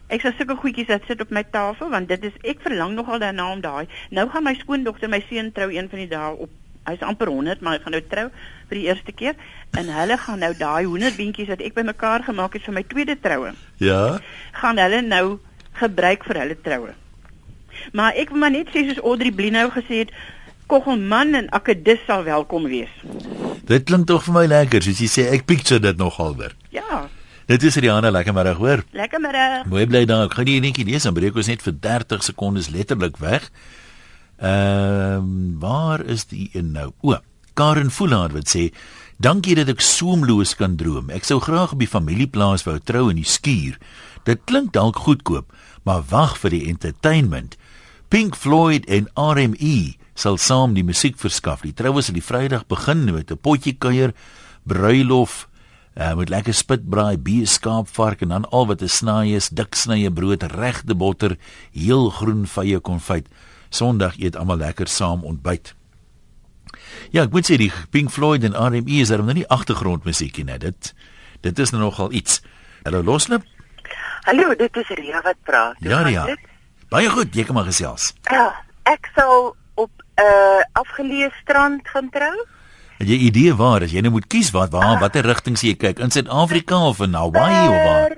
[0.09, 3.19] Ek sal sulke goedjies wat sit op my tafel want dit is ek verlang nogal
[3.19, 3.87] daarna om daai.
[4.15, 6.51] Nou gaan my skoondogter my seun trou een van die dae op
[6.87, 8.27] hy's amper 100 maar hy gaan nou trou
[8.71, 9.35] vir die eerste keer
[9.75, 13.51] en hulle gaan nou daai hoenderbeentjies wat ek bymekaar gemaak het vir my tweede troue
[13.83, 14.21] Ja.
[14.61, 15.25] gaan hulle nou
[15.81, 16.95] gebruik vir hulle troue.
[17.93, 20.15] Maar ek wil maar net sê soos Audrey Blinou gesê het,
[20.71, 22.91] Koggelman en Akedus sal welkom wees.
[23.67, 26.55] Dit klink tog vir my lekker, soos jy sê, ek picture dit nogal weer.
[26.75, 27.05] Ja,
[27.47, 28.81] Dit is Rihanna lekker middag, hoor.
[28.91, 29.69] lekker middag.
[29.71, 30.25] Mooi bly daar.
[30.27, 33.47] Ek gaan die netjie lees, dan breek ons net vir 30 sekondes letterlik weg.
[34.43, 36.91] Ehm, waar is die een nou?
[37.07, 37.15] O,
[37.55, 38.75] Karen Voolaar wat sê,
[39.17, 41.11] "Dankie dat ek soemloos kan droom.
[41.11, 43.79] Ek sou graag op die familieplaas wou trou in die skuur.
[44.25, 45.53] Dit klink dalk goedkoop,
[45.85, 47.57] maar wag vir die entertainment.
[48.09, 51.61] Pink Floyd en RME sal saam die musiek verskaf.
[51.61, 54.13] Die troue sal die Vrydag begin met 'n potjie kuier,
[54.65, 55.49] bruilof,
[55.97, 60.11] uh, met lekker spitbraai, beeskaap, vark en dan al wat 'n snaai is, dik snye
[60.11, 61.37] brood, regte botter,
[61.73, 63.27] heel groen vye konfyt.
[63.69, 65.75] Sondag eet almal lekker saam ontbyt.
[67.11, 70.59] Ja, ek moet sê die Pink Floyd en RME is daarom nou nie agtergrondmusiekie nie.
[70.59, 70.95] Dit
[71.41, 72.43] dit is nou nogal iets.
[72.85, 73.45] Hallo Loslip.
[74.27, 75.77] Hallo, dit is Ria wat praat.
[75.79, 76.37] Hoe Ja, Ria.
[76.89, 78.15] Baie goed, jy kan maar gesels.
[78.31, 82.47] Ja, ek sal op 'n uh, afgeleë strand gaan trou.
[82.99, 85.77] Het jy idee waar as jy nou moet kies wat waar watter rigting sê jy
[85.77, 88.17] kyk in Suid-Afrika of in Hawaii of waar?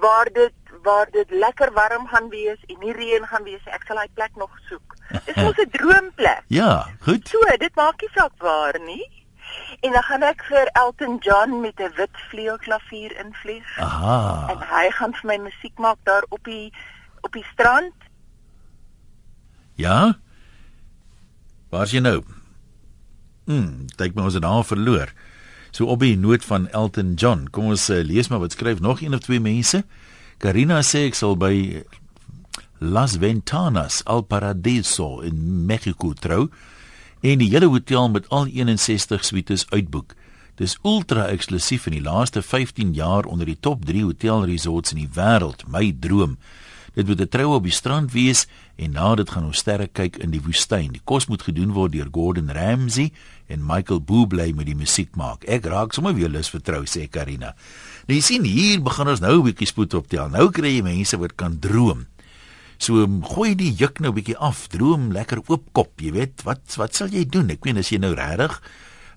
[0.00, 0.52] Waar- dit
[0.86, 3.72] waar dit lekker warm gaan wees en nie reën gaan wees nie.
[3.74, 4.94] Ek sal daai plek nog soek.
[5.26, 6.42] Dis mos 'n droomplek.
[6.46, 7.26] Ja, goed.
[7.28, 9.02] So, dit maak nie saak waar nie.
[9.82, 13.66] En dan gaan ek vir Elton John met 'n wit vleuelklavier invlieg.
[13.78, 14.46] Aha.
[14.50, 16.70] En hy gaan vir my musiek maak daar op die
[17.20, 17.94] op die strand.
[19.74, 20.14] Ja?
[21.70, 22.22] Waar's jy nou?
[23.46, 25.12] Hm, dink my ons het daar verloor.
[25.70, 27.46] So op die noot van Elton John.
[27.50, 29.84] Kom ons uh, lees maar wat skryf nog een of twee mense.
[30.42, 31.82] Karina sê ek sal by
[32.78, 36.50] Las Ventanas Al Paradiso in Mexico trou
[37.24, 40.12] en die hele hotel met al 61 suites uitboek.
[40.56, 45.12] Dis ultra eksklusief in die laaste 15 jaar onder die top 3 hotelresorts in die
[45.16, 45.64] wêreld.
[45.72, 46.36] My droom.
[46.96, 50.16] Dit moet 'n troue op die strand wees en na dit gaan ons sterre kyk
[50.16, 50.92] in die woestyn.
[50.92, 53.12] Die kos moet gedoen word deur Gordon Ramsay
[53.48, 55.44] en Michael Bublé met die musiek maak.
[55.44, 57.54] Ek raak sommer weer lus vir trou sê Karina.
[58.06, 60.28] Nou jy sien hier begin ons nou 'n bietjie spoed optel.
[60.28, 62.06] Nou kry jy mense wat kan droom.
[62.78, 64.68] So gooi die juk nou bietjie af.
[64.68, 66.42] Droom lekker oopkop, jy weet.
[66.44, 67.50] Wat wat sal jy doen?
[67.50, 68.60] Ek meen as jy nou regtig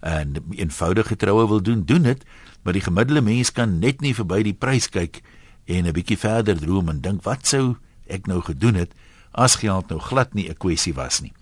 [0.01, 2.23] 'n eenvoudige troue wil doen, doen dit,
[2.63, 5.21] maar die gemiddelde mens kan net nie verby die prys kyk
[5.65, 7.75] en 'n bietjie verder droom en dink wat sou
[8.07, 8.93] ek nou gedoen het
[9.31, 11.33] as geld nou glad nie 'n kwessie was nie.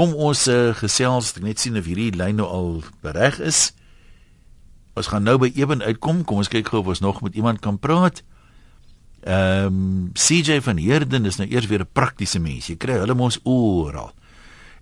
[0.00, 2.68] Kom ons uh, gesels, ek net sien of hierdie lyn nou al
[3.04, 3.74] bereg is.
[4.96, 6.22] Ons gaan nou by Eben uitkom.
[6.24, 8.22] Kom ons kyk gou of ons nog met iemand kan praat.
[9.28, 12.70] Ehm um, CJ van Heerden is nou eers weer 'n praktiese mens.
[12.72, 14.14] Jy kry hulle mos oral.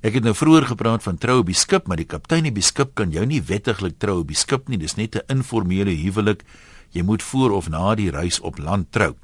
[0.06, 2.62] Ek het nou vroeër gepraat van trou op die skip, maar die kaptein op die
[2.62, 4.78] skip kan jou nie wettiglik trou op die skip nie.
[4.78, 6.44] Dis net 'n informele huwelik.
[6.94, 9.16] Jy moet voor of na die reis op land trou.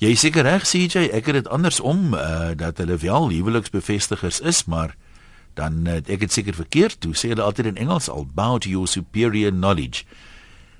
[0.00, 4.64] Jy is seker reg, CJ, ek het dit andersom uh dat hulle wel huweliksbevestigers is,
[4.64, 4.96] maar
[5.54, 8.70] dan uh, ek het seker verkeerd toe sê hulle altyd in Engels al bow to
[8.72, 10.06] your superior knowledge.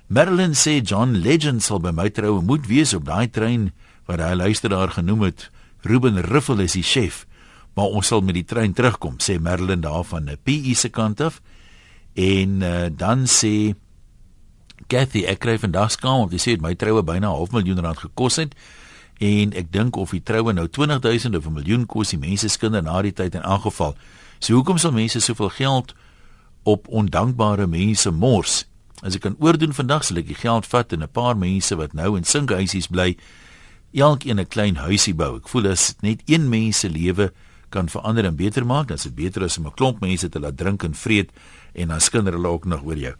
[0.07, 3.69] Marilyn sê John Legend sal by my troue moet wees op daai trein
[4.09, 5.51] wat hy luisteraar genoem het.
[5.85, 7.27] Ruben Riffel is die chef
[7.73, 11.21] maar ons sal met die trein terugkom sê Merlin daar van 'n PE se kant
[11.21, 11.41] af
[12.13, 13.75] en uh, dan sê
[14.87, 17.97] Kathy ek kry vandag skaam want jy sê my troue byna 'n half miljoen rand
[17.97, 18.55] gekos het
[19.21, 22.57] en ek dink of die troue nou 20000 of 'n miljoen kos die mense se
[22.57, 23.95] kinders na die tyd in aangeval
[24.39, 25.93] so hoekom sal mense soveel geld
[26.63, 28.65] op ondankbare mense mors?
[29.01, 31.93] As ek kan oordoen vandag sal ek die geld vat en 'n paar mense wat
[31.93, 33.17] nou in sinkhuisies bly
[33.93, 35.37] elkeen 'n klein huisie bou.
[35.37, 37.31] Ek voel as net een mens se lewe
[37.69, 40.39] kan verander en beter maak, dan is dit beter as om 'n klomp mense te
[40.39, 41.29] laat drink en vreet
[41.73, 43.15] en dan skinder hulle ook nog oor jou.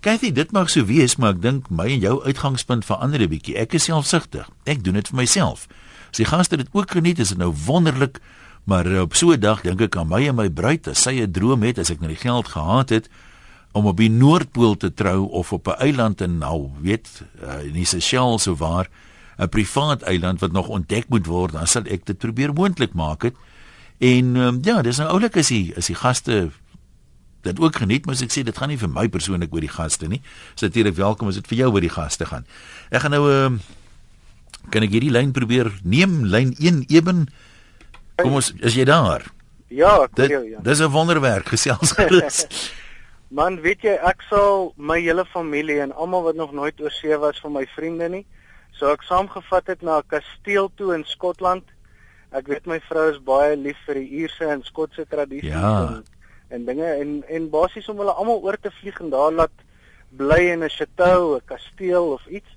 [0.00, 3.56] Kathy, dit mag so wees, maar ek dink my en jou uitgangspunt verander 'n bietjie.
[3.60, 4.48] Ek is selfsugtig.
[4.64, 5.68] Ek doen dit vir myself.
[6.10, 8.18] As die gaste dit ook geniet, is dit nou wonderlik,
[8.64, 11.32] maar op so 'n dag dink ek aan my en my bruid, as sy 'n
[11.32, 13.08] droom het, as ek nou die geld gehad het
[13.72, 17.74] om op die Noordpool te trou of op 'n eiland in nou, weet, uh, in
[17.74, 18.88] die Seychelles of waar
[19.38, 23.22] 'n privaat eiland wat nog ontdek moet word, dan sal ek dit probeer moontlik maak
[23.22, 23.34] het.
[23.98, 26.50] En um, ja, dis nou oulik as die as die gaste
[27.42, 29.72] dit ook geniet, maar as ek sê dit gaan nie vir my persoonlik oor die
[29.72, 30.20] gaste nie.
[30.54, 32.46] Dis natuurlik welkom as dit vir jou oor die gaste gaan.
[32.90, 33.60] Ek gaan nou ehm um,
[34.70, 37.28] kan ek hierdie lyn probeer neem, lyn 1 eben.
[38.20, 39.24] Kom ons, is jy daar?
[39.72, 40.60] Ja, ek hoor jou ja.
[40.66, 42.46] dis 'n wonderwerk gesels gerus.
[43.38, 47.16] Man, weet jy, ek sal my hele familie en almal wat nog nooit oor see
[47.16, 48.24] was van my vriende nie,
[48.74, 51.62] so ek saamgevat het na 'n kasteel toe in Skotland.
[52.32, 55.86] Ek weet my vrou is baie lief vir die Ierse en Skotse tradisies Ja.
[55.86, 56.04] en
[56.50, 59.50] en dinge en en basies om hulle almal oor te vlieg en daar laat
[60.10, 62.48] bly in 'n chateau, 'n kasteel of iets.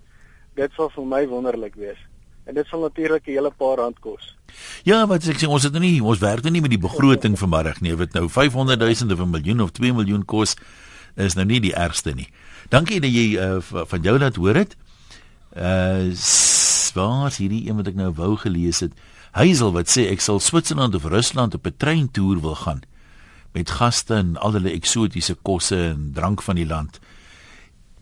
[0.56, 1.97] Dit sal vir my wonderlik wees.
[2.45, 4.36] En dit sal natuurlik 'n hele paar rand kos.
[4.84, 7.38] Ja, wat ek sê ons het nou nie ons werk nou nie met die begroting
[7.39, 7.95] vanmiddag nie.
[7.95, 10.56] Dit nou 500 000 of 'n miljoen of 2 miljoen kos
[11.15, 12.27] is nou nie die ergste nie.
[12.69, 14.75] Dankie dat jy uh, van jou laat hoor het.
[15.56, 18.91] Uh s- waar is hierdie een wat ek nou wou gelees het?
[19.32, 22.82] Heisel wat sê ek sal Switserland of Rusland op 'n treintoer wil gaan
[23.54, 27.00] met gaste en al hulle eksotiese kosse en drank van die land.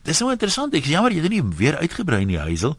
[0.07, 0.73] Dis nou interessant.
[0.73, 2.77] Ek is jammer jy het nie weer uitgebrei nie, Heisel.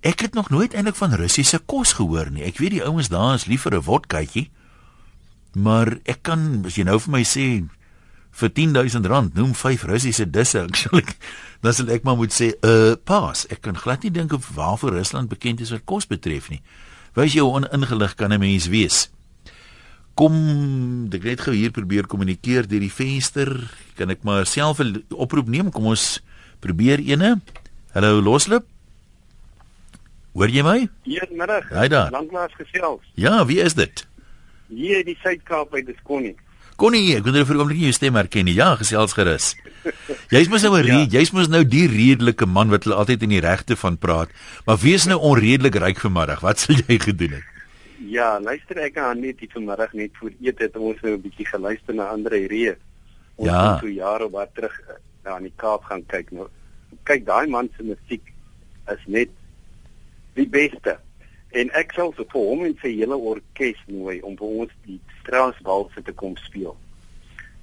[0.00, 2.46] Ek het nog nooit eintlik van Russiese kos gehoor nie.
[2.48, 4.48] Ek weet die ouens daar is lief vir 'n wodkaatjie.
[5.54, 7.68] Maar ek kan as jy nou vir my sê
[8.30, 11.16] vir 10000 rand noem 5 Russiese disse, ek sal ek
[11.60, 13.46] dan sal ek maar moet sê, uh pas.
[13.50, 16.62] Ek kan glad nie dink of waarvoor Rusland bekend is wat kos betref nie.
[17.14, 19.10] Wys hoe oningelig kan 'n mens wees?
[20.20, 20.34] Kom,
[21.16, 23.48] ek net gou hier probeer kommunikeer deur die venster.
[23.96, 25.70] Kan ek maar self 'n oproep neem?
[25.72, 26.20] Kom ons
[26.60, 27.40] probeer eene.
[27.94, 28.66] Hallo Loslip.
[30.36, 30.88] Hoor jy my?
[31.08, 31.72] Goeiemiddag.
[31.72, 32.10] Hy daar.
[32.12, 33.00] Lanklaas gesels.
[33.16, 34.04] Ja, wie is dit?
[34.68, 36.36] Hier in die Suid-Kaap by Disconnie.
[36.76, 38.54] Connie, ek kon vir 'n oomblik jou stem herken nie.
[38.54, 39.56] Ja, gesels gerus.
[40.34, 41.06] Jy's mos nou 'n ja.
[41.08, 44.28] jy's mos nou die redelike man wat hulle altyd in die regte van praat.
[44.66, 46.40] Maar wees nou onredelik ryk vanmiddag.
[46.40, 47.59] Wat sal jy gedoen het?
[48.00, 51.46] Ja, luister ek aan net die vanmiddag net voor eet het ons nou 'n bietjie
[51.46, 52.74] geluister na Andre Ree.
[53.36, 53.72] Ons Ja.
[53.72, 56.48] het so jare wat terug eh, daar in die Kaap gaan kyk nou.
[57.04, 58.32] Kyk, daai man se musiek
[58.88, 59.28] is net
[60.34, 60.98] die beste.
[61.50, 66.02] En ek sal vir hom en sy hele orkes nooi om vir ons die Strausswalse
[66.02, 66.76] te kom speel.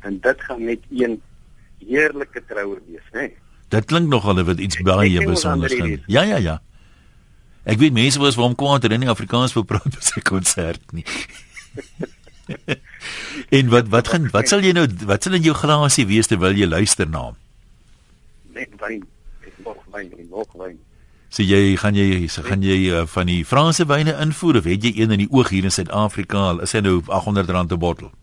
[0.03, 1.21] En dit gaan net een
[1.79, 3.31] heerlike trouer wees, né?
[3.69, 5.73] Dit klink nogal of dit iets baie besonders.
[5.73, 5.99] Rieu.
[6.07, 6.61] Ja, ja, ja.
[7.67, 10.23] Ek weet mense was vir hom kwaad dat hy nie Afrikaans wil praat by sy
[10.23, 11.03] konsert nie.
[13.57, 16.55] en wat wat gaan wat sal jy nou wat sal in jou glasie wees terwyl
[16.55, 17.39] jy luister na hom?
[18.55, 19.03] Net wyn,
[19.65, 20.77] nog wyn, nog wyn.
[21.27, 24.87] So jy gaan jy so gaan jy uh, van die Franse wyne invoer of het
[24.87, 26.45] jy een in die oog hier in Suid-Afrika?
[26.53, 28.13] al Is hy nou R800 'n bottel?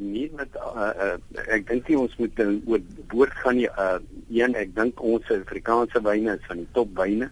[0.00, 1.16] Nee, met uh, uh,
[1.52, 2.80] ek dink nie ons moet uh, oor
[3.12, 3.68] woord gaan nie.
[3.68, 4.00] Uh,
[4.32, 7.28] een, ek dink ons Afrikaanse wyne is van die topwyne.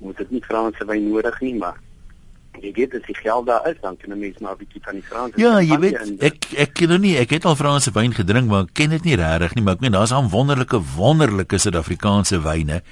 [0.00, 1.74] Ons het nie Franse wyn nodig nie, maar
[2.62, 4.94] jy weet as die geld daar is, dan kan 'n mens maar 'n bietjie van
[4.94, 7.90] die Franse Ja, jy weet, in- ek ek ken nou nie, ek het al Franse
[7.92, 10.80] wyn gedrink, maar ek ken dit nie regtig nie, maar ek meen daar's aan wonderlike
[10.96, 12.82] wonderlike Suid-Afrikaanse wyne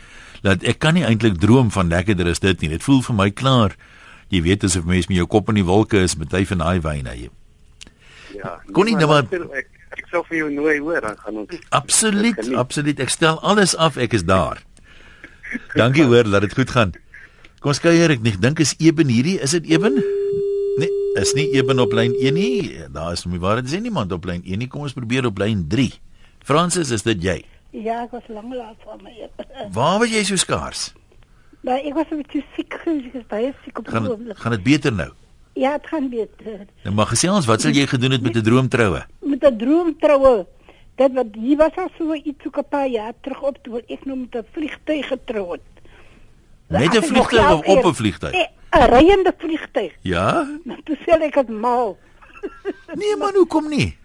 [0.42, 2.68] dat ek kan nie eintlik droom van lekkerder as dit nie.
[2.68, 3.74] Dit voel vir my klaar.
[4.28, 6.80] Jy weet asof mens met jou kop in die wolke is met hy van daai
[6.80, 7.10] wyne.
[7.16, 7.30] Jy.
[8.34, 8.60] ja.
[8.72, 9.24] kon nie nou maar-
[9.56, 13.00] ek ek sal vir jou nooi hoor, dan gaan ons Absoluut, absoluut.
[13.00, 14.62] Ek stel alles af, ek is daar.
[15.74, 16.92] Dankie hoor, laat dit goed gaan.
[17.60, 19.94] Kom ons kuier, ek nie- dink is Eben hierdie, is dit Eben?
[20.78, 22.76] Nee, is nie eben op lyn 1 nie.
[22.92, 24.68] Daar is nie waar, dit is nie niemand op lyn 1 nie.
[24.68, 25.92] Kom ons probeer op lyn 3.
[26.44, 27.44] Francis, is dit jy?
[27.72, 29.28] Ja, ek was lank laat van my.
[29.72, 30.92] Waar was jy so skaars?
[31.64, 34.36] Maar ek was 'n bietjie siek ek is baie siek op die Gaan oomblik.
[34.38, 35.10] gaan dit beter nou?
[35.54, 36.66] Ja, dit gaan beter.
[36.84, 39.02] Nou mag gesê ons, wat sal jy gedoen het met 'n droomtroue?
[39.24, 40.46] Met 'n droomtroue.
[40.96, 44.04] Dit wat hier was al so iets ook 'n paar jaar terug op toe ek
[44.04, 45.60] nou met 'n vliegtyg getrou het.
[46.66, 48.32] Met 'n nog vliegtuig of op 'n vliegtuig?
[48.32, 49.92] Nee, 'n Ryende vliegtyg.
[50.00, 50.46] Ja?
[50.64, 51.98] Nou, toe sê ek dit mal.
[52.94, 53.98] Nee man, hoekom nie?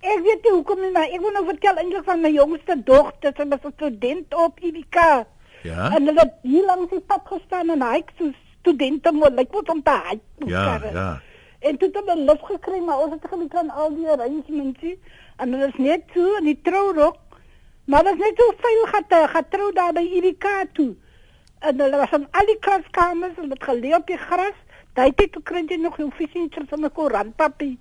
[0.00, 3.32] Ek weet nie hoekom nie, maar ek wil nou vertel eintlik van my jongste dogter,
[3.36, 5.24] sy was 'n student op UWK.
[5.62, 5.94] Ja?
[5.94, 9.68] En hulle het hier langs die pad gestaan en hy so studente moet lyk moet
[9.68, 10.18] om te hy.
[10.46, 11.20] Ja, ja.
[11.58, 14.80] En toe het hulle lus gekry, maar ons het gemis aan al die arrangements.
[15.36, 17.18] En hulle is net so in die trourok.
[17.84, 20.94] Maar dit is net so veel gat getrou daar by UWK toe.
[21.58, 24.58] En hulle was aan al die klaskamers en het geleë op die gras.
[24.94, 27.78] Daai tyd toe kry jy nog jou visietjies van 'n koerantpapie.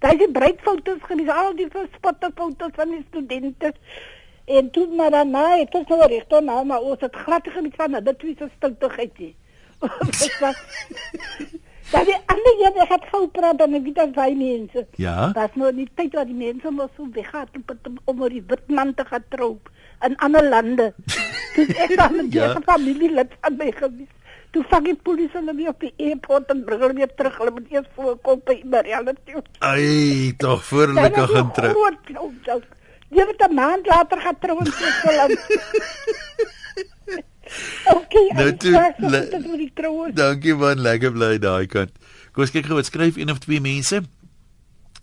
[0.00, 3.74] Daai die breedfoto's gewees, al die verspotte foto's van die studente.
[4.44, 7.74] En toe maar daarna, het ons nou reg toe nou, maar ons het glad gebied
[7.76, 9.34] van dat twee so stiltigheid nie.
[9.80, 10.56] Dit was
[11.90, 14.86] Dat die ander een ek het gou praat dan weet dat baie mense.
[14.96, 15.30] Ja?
[15.34, 18.94] Dat nou nie tyd wat die mense mos so weggaan om, om, oor die witman
[18.94, 19.58] te gaan trou
[20.06, 20.92] in ander lande.
[21.54, 22.44] Toe ek dan met Ja.
[22.52, 22.60] ja.
[22.66, 24.12] familie lid van my gewees.
[24.50, 27.36] Toe vang die polisie hulle weer op die airport en bring hulle weer terug.
[27.38, 29.42] Hulle moet eers voorkom by Marianne toe.
[29.58, 31.74] Ai, tog voor hulle kan gaan trou.
[31.74, 32.30] Groot klou.
[33.10, 35.38] Jy het 'n maand later gaan trou in Switserland.
[37.90, 40.12] Okay, Nou toe, dat moet die troue.
[40.14, 41.90] Dankie man, lekker bly daai kant.
[42.32, 44.02] Kom ons kyk gou wat skryf een of twee mense.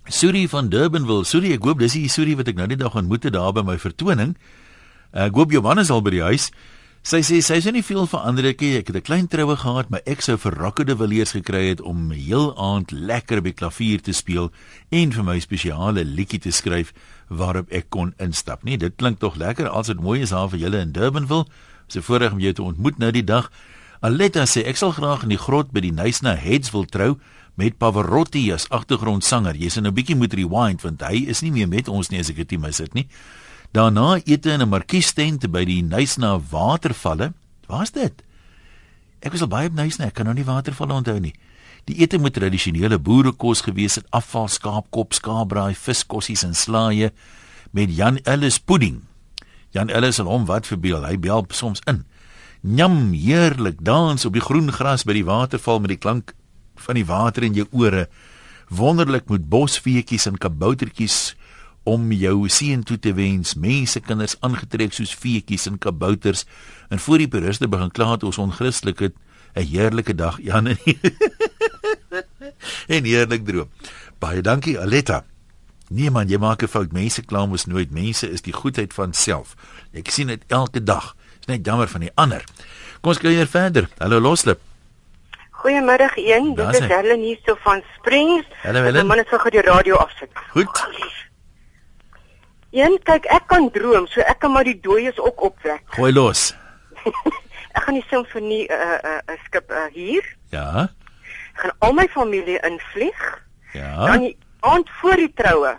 [0.07, 1.25] Suri van Durbanville.
[1.27, 3.65] Suri, ek hoop dis die Suri wat ek nou die dag ontmoet het daar by
[3.67, 4.37] my vertoning.
[5.11, 6.51] Ek hoop Johanna is al by die huis.
[7.07, 8.77] Sy sê sy sê nie veel verander nie.
[8.79, 11.81] Ek het 'n klein troue gehad, maar ek sou vir Rocco de Villiers gekry het
[11.81, 14.51] om heel aand lekker by klavier te speel
[14.91, 16.93] en vir my spesiale liedjie te skryf
[17.29, 18.63] waarop ek kon instap.
[18.63, 19.69] Nee, dit klink tog lekker.
[19.69, 21.45] Als dit mooi is daar vir julle in Durbanville.
[21.87, 23.51] Dis 'n voorreg om jou te ontmoet nou die dag.
[23.99, 27.17] Aletta sê ek sal graag in die grot by die Nysna Heads wil trou
[27.55, 29.55] met Pavarotti as agtergrondsanger.
[29.55, 32.29] Jy sien nou bietjie moet rewind want hy is nie meer met ons nie as
[32.29, 33.07] ek dit mis het nie.
[33.73, 37.33] Daarna ete in 'n markiestent by die Nysna watervalle.
[37.67, 38.23] Waar's dit?
[39.21, 41.33] Ek was al baie op Nysna, ek kan nou nie watervalle onthou nie.
[41.85, 47.11] Die ete moet tradisionele boerekos gewees het, afval skaapkop, skaapbraai, viskossies en slaaie
[47.71, 49.06] met Jan Ellis pudding.
[49.75, 52.05] Jan Ellis sal hom wat verbeel, hy bel soms in.
[52.61, 56.33] Njam, heerlik dans op die groen gras by die waterval met die klank
[56.81, 58.07] van die water in jou ore.
[58.69, 61.35] Wonderlik met bosveetjies en kaboutertjies
[61.87, 63.55] om jou seën toe te wens.
[63.55, 66.43] Mense kinders aangetrek soos veetjies en kabouters
[66.91, 69.15] en voor die toeriste begin kla het ons onchristelik het
[69.55, 70.77] 'n heerlike dag Jan en
[72.95, 73.69] en heerlik droom.
[74.19, 75.23] Baie dankie Aletta.
[75.89, 76.91] Nee man, jy maak 'n fout.
[76.91, 77.91] Mense kla mos nooit.
[77.91, 79.55] Mense is die goedheid van self.
[79.93, 81.15] Ek sien dit elke dag.
[81.37, 82.43] Dis net jammer van die ander.
[83.01, 83.89] Kom ons kyk hier verder.
[83.97, 84.59] Hallo Loslip.
[85.51, 86.87] Goeiemiddag een, dit is is.
[86.87, 88.45] Helen hier so van Springs.
[88.63, 89.07] Hallo, Helen.
[89.07, 90.29] moet net gou die radio afsit.
[90.53, 90.83] Goed.
[92.71, 95.81] Een, kyk, ek kan droom, so ek kan maar die dooies ook opwek.
[95.85, 96.51] Gooi los.
[97.77, 100.35] ek gaan die simfonie 'n uh, 'n uh, uh, skip uh, hier.
[100.49, 100.89] Ja.
[101.53, 103.41] Ek gaan al my familie invlieg.
[103.73, 104.05] Ja.
[104.05, 104.37] Dan die
[104.71, 105.73] aand voor die troue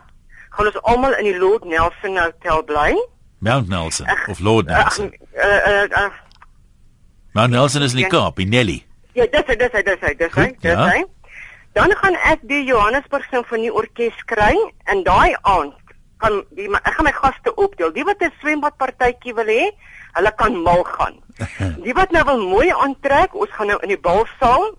[0.57, 2.90] gaan ons almal in die Lord Nelson Hotel bly.
[3.38, 5.12] Mount Nelson of Lord Nelson.
[5.37, 6.11] Uh, uh, uh, uh,
[7.37, 8.14] Mount Nelson is in die Ja.
[8.16, 8.83] Kaap, in Nelly.
[9.14, 10.88] ja, dis hy, dis hy, dis hy, dis hy, dis ja.
[10.88, 11.05] hy.
[11.77, 14.55] Dan gaan ek die Johannesburg Sinfonie Orkees kry
[14.90, 15.74] en daai aand
[16.18, 17.92] kan die ek gaan my gaste opdeel.
[17.94, 19.70] Die wat 'n swembadpartytjie wil hê,
[20.18, 21.20] hulle kan mal gaan.
[21.87, 24.74] Die wat nou wil mooi aantrek, ons gaan nou in die balsaal.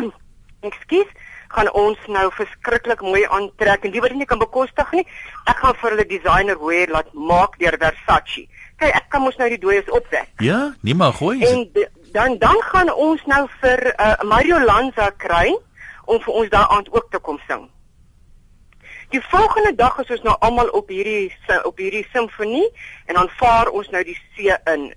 [0.68, 1.06] Ekskuus,
[1.50, 5.06] gaan ons nou verskriklik mooi aantrek en die wat dit nie kan bekostig nie,
[5.50, 8.46] ek gaan vir hulle designer wear laat maak deur Versace.
[8.80, 10.30] Kyk, ek kan mos nou die dooies opwek.
[10.44, 11.40] Ja, nie maar gooi.
[11.44, 11.66] En
[12.14, 15.50] dan dan gaan ons nou vir uh, Mario Lanza kry
[16.06, 17.66] om vir ons daai aand ook te kom sing.
[19.10, 21.34] Die volgende dag is ons nou almal op hierdie
[21.66, 22.66] op hierdie simfonie
[23.06, 24.92] en dan vaar ons nou die see in.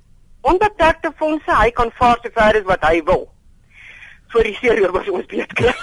[0.46, 3.26] Onbeperkte fondse, hy kan vaar so ver as wat hy wil.
[4.34, 5.74] Vir die see was ons weet kry.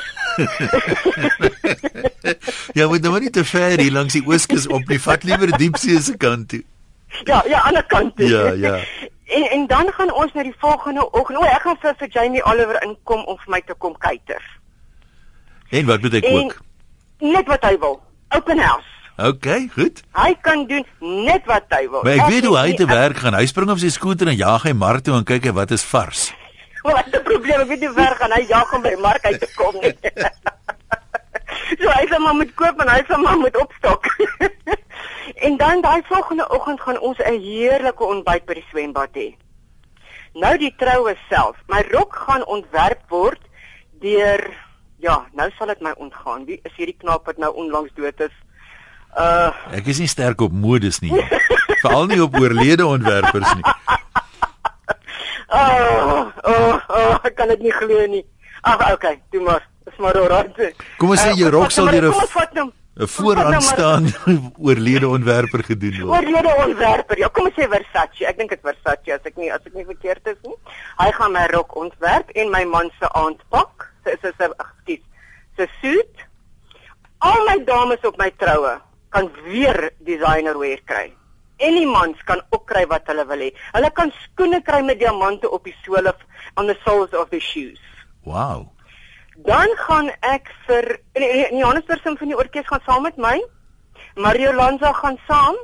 [2.78, 5.00] ja, moet nou maar nie te ver hier langs die ooskus op nie.
[5.00, 6.62] Vat liewer diepsee se kant toe.
[7.24, 8.16] ja, ja, aan die kant.
[8.16, 8.28] toe.
[8.28, 8.78] Ja, ja.
[9.30, 11.38] En en dan gaan ons na die volgende oggend.
[11.38, 14.40] O, ek gaan vir, vir Jamie Oliver inkom om vir my te kom kuier.
[15.70, 16.56] En wat moet ek En- ook?
[17.20, 18.00] Net wat hy wil.
[18.34, 18.88] Open house.
[19.22, 20.00] OK, goed.
[20.18, 20.82] Hy kan doen
[21.26, 22.02] net wat hy wil.
[22.02, 23.36] Maar ek weet hoe hy te werk gaan.
[23.38, 25.84] Hy spring op sy skooter en jaag hy mark toe en kyk hy wat is
[25.86, 26.30] vars.
[26.82, 27.60] Wat is die probleem?
[27.60, 29.94] Ek weet nie waar gaan hy jag om by Mark uit te kom nie.
[32.10, 34.08] sal maar moet koop en hy sal maar moet opstok.
[35.46, 39.28] en dan daai volgende oggend gaan ons 'n heerlike ontbyt by die swembad hê.
[40.34, 41.56] Nou die troue self.
[41.68, 43.40] My rok gaan ontwerp word
[44.00, 44.42] deur
[45.00, 46.44] ja, nou sal dit my ontgaan.
[46.44, 48.34] Wie is hierdie knaap wat nou onlangs dood is?
[49.16, 51.12] Uh Ek is nie sterk op modes nie.
[51.82, 53.64] Veral nie op oorlede ontwerpers nie.
[55.50, 58.24] Oh, oh, oh, ek kan dit nie glo nie.
[58.62, 59.64] Ag, okay, doen maar.
[59.88, 60.52] Dis maar oral.
[61.00, 62.70] Kom ons sê jou rok sal deur 'n
[63.00, 64.12] 'n vooraanstaande
[64.58, 66.10] oorlede ontwerper gedoen word.
[66.10, 67.18] oorlede ontwerper.
[67.18, 68.26] Ja, kom ons sê Versace.
[68.26, 70.56] Ek dink dit Versace as ek nie as ek nie verkeerd is nie.
[70.98, 73.88] Hy gaan my rok ontwerp en my man se aandpak.
[74.04, 75.06] Sy is sy ekskuus.
[75.56, 76.26] Sy suit.
[77.20, 78.76] Al my dames op my troue
[79.10, 81.08] kan weer designer wear kry.
[81.60, 83.50] En die mans kan ook kry wat hulle wil hê.
[83.74, 86.14] Hulle kan skoene kry met diamante op die sole
[86.56, 87.80] on the soles of the shoes.
[88.24, 88.68] Wow.
[89.44, 93.36] Dan gaan ek vir in in Johannesburg Simfonie Orkees gaan saam met my.
[94.16, 95.56] Mario Lanza gaan saam.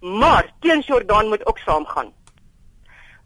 [0.00, 2.12] Maar Teen Jordan moet ook saam gaan.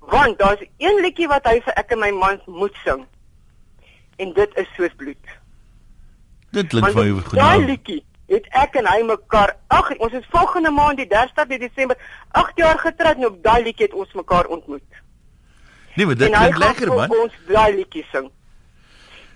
[0.01, 3.05] Want daar's een liedjie wat hy vir ek en my man moet sing.
[4.17, 5.35] En dit is soos bloed.
[6.51, 7.39] Dit klink vir jou Daai goed.
[7.39, 7.65] nou.
[7.65, 11.97] liedjie het ek en hy mekaar ag ons is volgende maand die 30de Desember
[12.39, 14.87] 8 jaar getroud en op daai liedjie het ons mekaar ontmoet.
[15.97, 17.17] Nee, maar dit hy klink lekker man.
[17.25, 18.31] ons daai liedjie sing.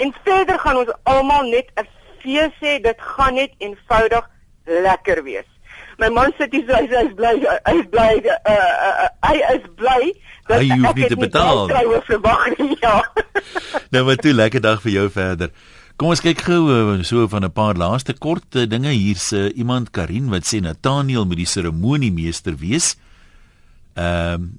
[0.03, 1.89] En verder gaan ons almal net 'n
[2.23, 2.79] fees hê.
[2.83, 4.31] Dit gaan net eenvoudig
[4.65, 5.51] lekker wees.
[5.99, 7.35] My man sit hier so hy hy's bly
[7.67, 10.15] hy is bly uh, uh, uh, hy is bly
[10.47, 11.67] dat Hy hoef ek nie het te betaal.
[11.69, 12.77] troue verwag nie.
[12.81, 12.97] Ja.
[13.95, 15.51] Nou maar toe lekker dag vir jou verder.
[15.95, 19.47] Kom ons kyk gou uh, so van 'n paar laaste kort uh, dinge hier's uh,
[19.55, 22.97] iemand Karin wat sê Nathaniel moet die seremoniemeester wees.
[23.95, 24.59] Ehm um,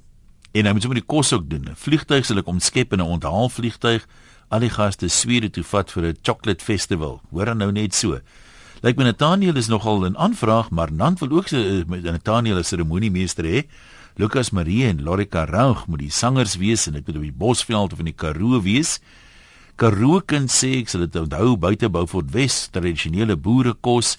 [0.56, 1.68] en hy moet sommer die kos ook doen.
[1.68, 4.06] 'n Vliegtuig sal ek omskep in 'n onthaalvliegtuig.
[4.48, 7.20] Al die gaste Swede toe vat vir 'n chocolate festival.
[7.30, 8.18] Hoor dan nou net so.
[8.80, 13.44] Lyk my Nathaniel is nogal 'n aanvraag, maar Nant wil ook se Nathaniel as seremoniemeester
[13.44, 13.68] hê.
[14.16, 17.92] Lucas Marie en Lorika Raug moet die sangers wees en dit moet op die Bosveld
[17.92, 19.00] of in die Karoo wees.
[19.76, 24.14] Karoo kind sê ek sal dit onthou buite Beaufort Wes tradisionele boerekos.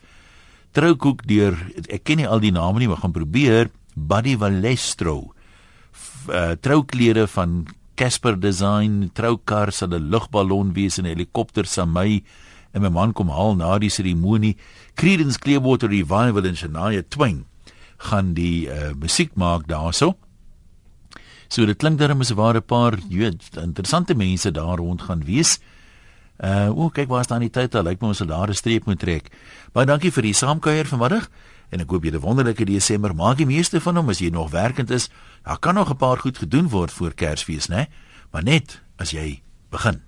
[0.77, 1.57] Troukoek deur
[1.89, 5.33] ek ken nie al die name nie, maar gaan probeer Buddy Valestro.
[6.29, 7.63] Uh, trouklere van
[7.97, 12.21] Casper Design, troukar sal 'n lugballon wees en 'n helikopter sal my
[12.73, 14.57] en my man kom haal na die seremonie.
[14.93, 17.45] Creedence Clearwater Revival en Shania Twain
[17.97, 20.13] gaan die uh, musiek maak daarso.
[21.47, 25.59] So dit klink darem is 'n ware paar weet interessante mense daar rond gaan wees.
[26.37, 27.83] Uh o, kyk waar staan die tyd al.
[27.83, 29.31] Lyk my ons sal daar 'n streep moet trek.
[29.73, 31.29] Baie dankie vir die saamkuier vanmiddag
[31.71, 33.15] en ek hoop jy het 'n wonderlike Desember.
[33.15, 35.09] Maak die meeste van hom as jy nog werkend is.
[35.43, 37.87] Daar kan nog 'n paar goed gedoen word voor Kersfees, né?
[38.31, 40.06] Maar net as jy begin.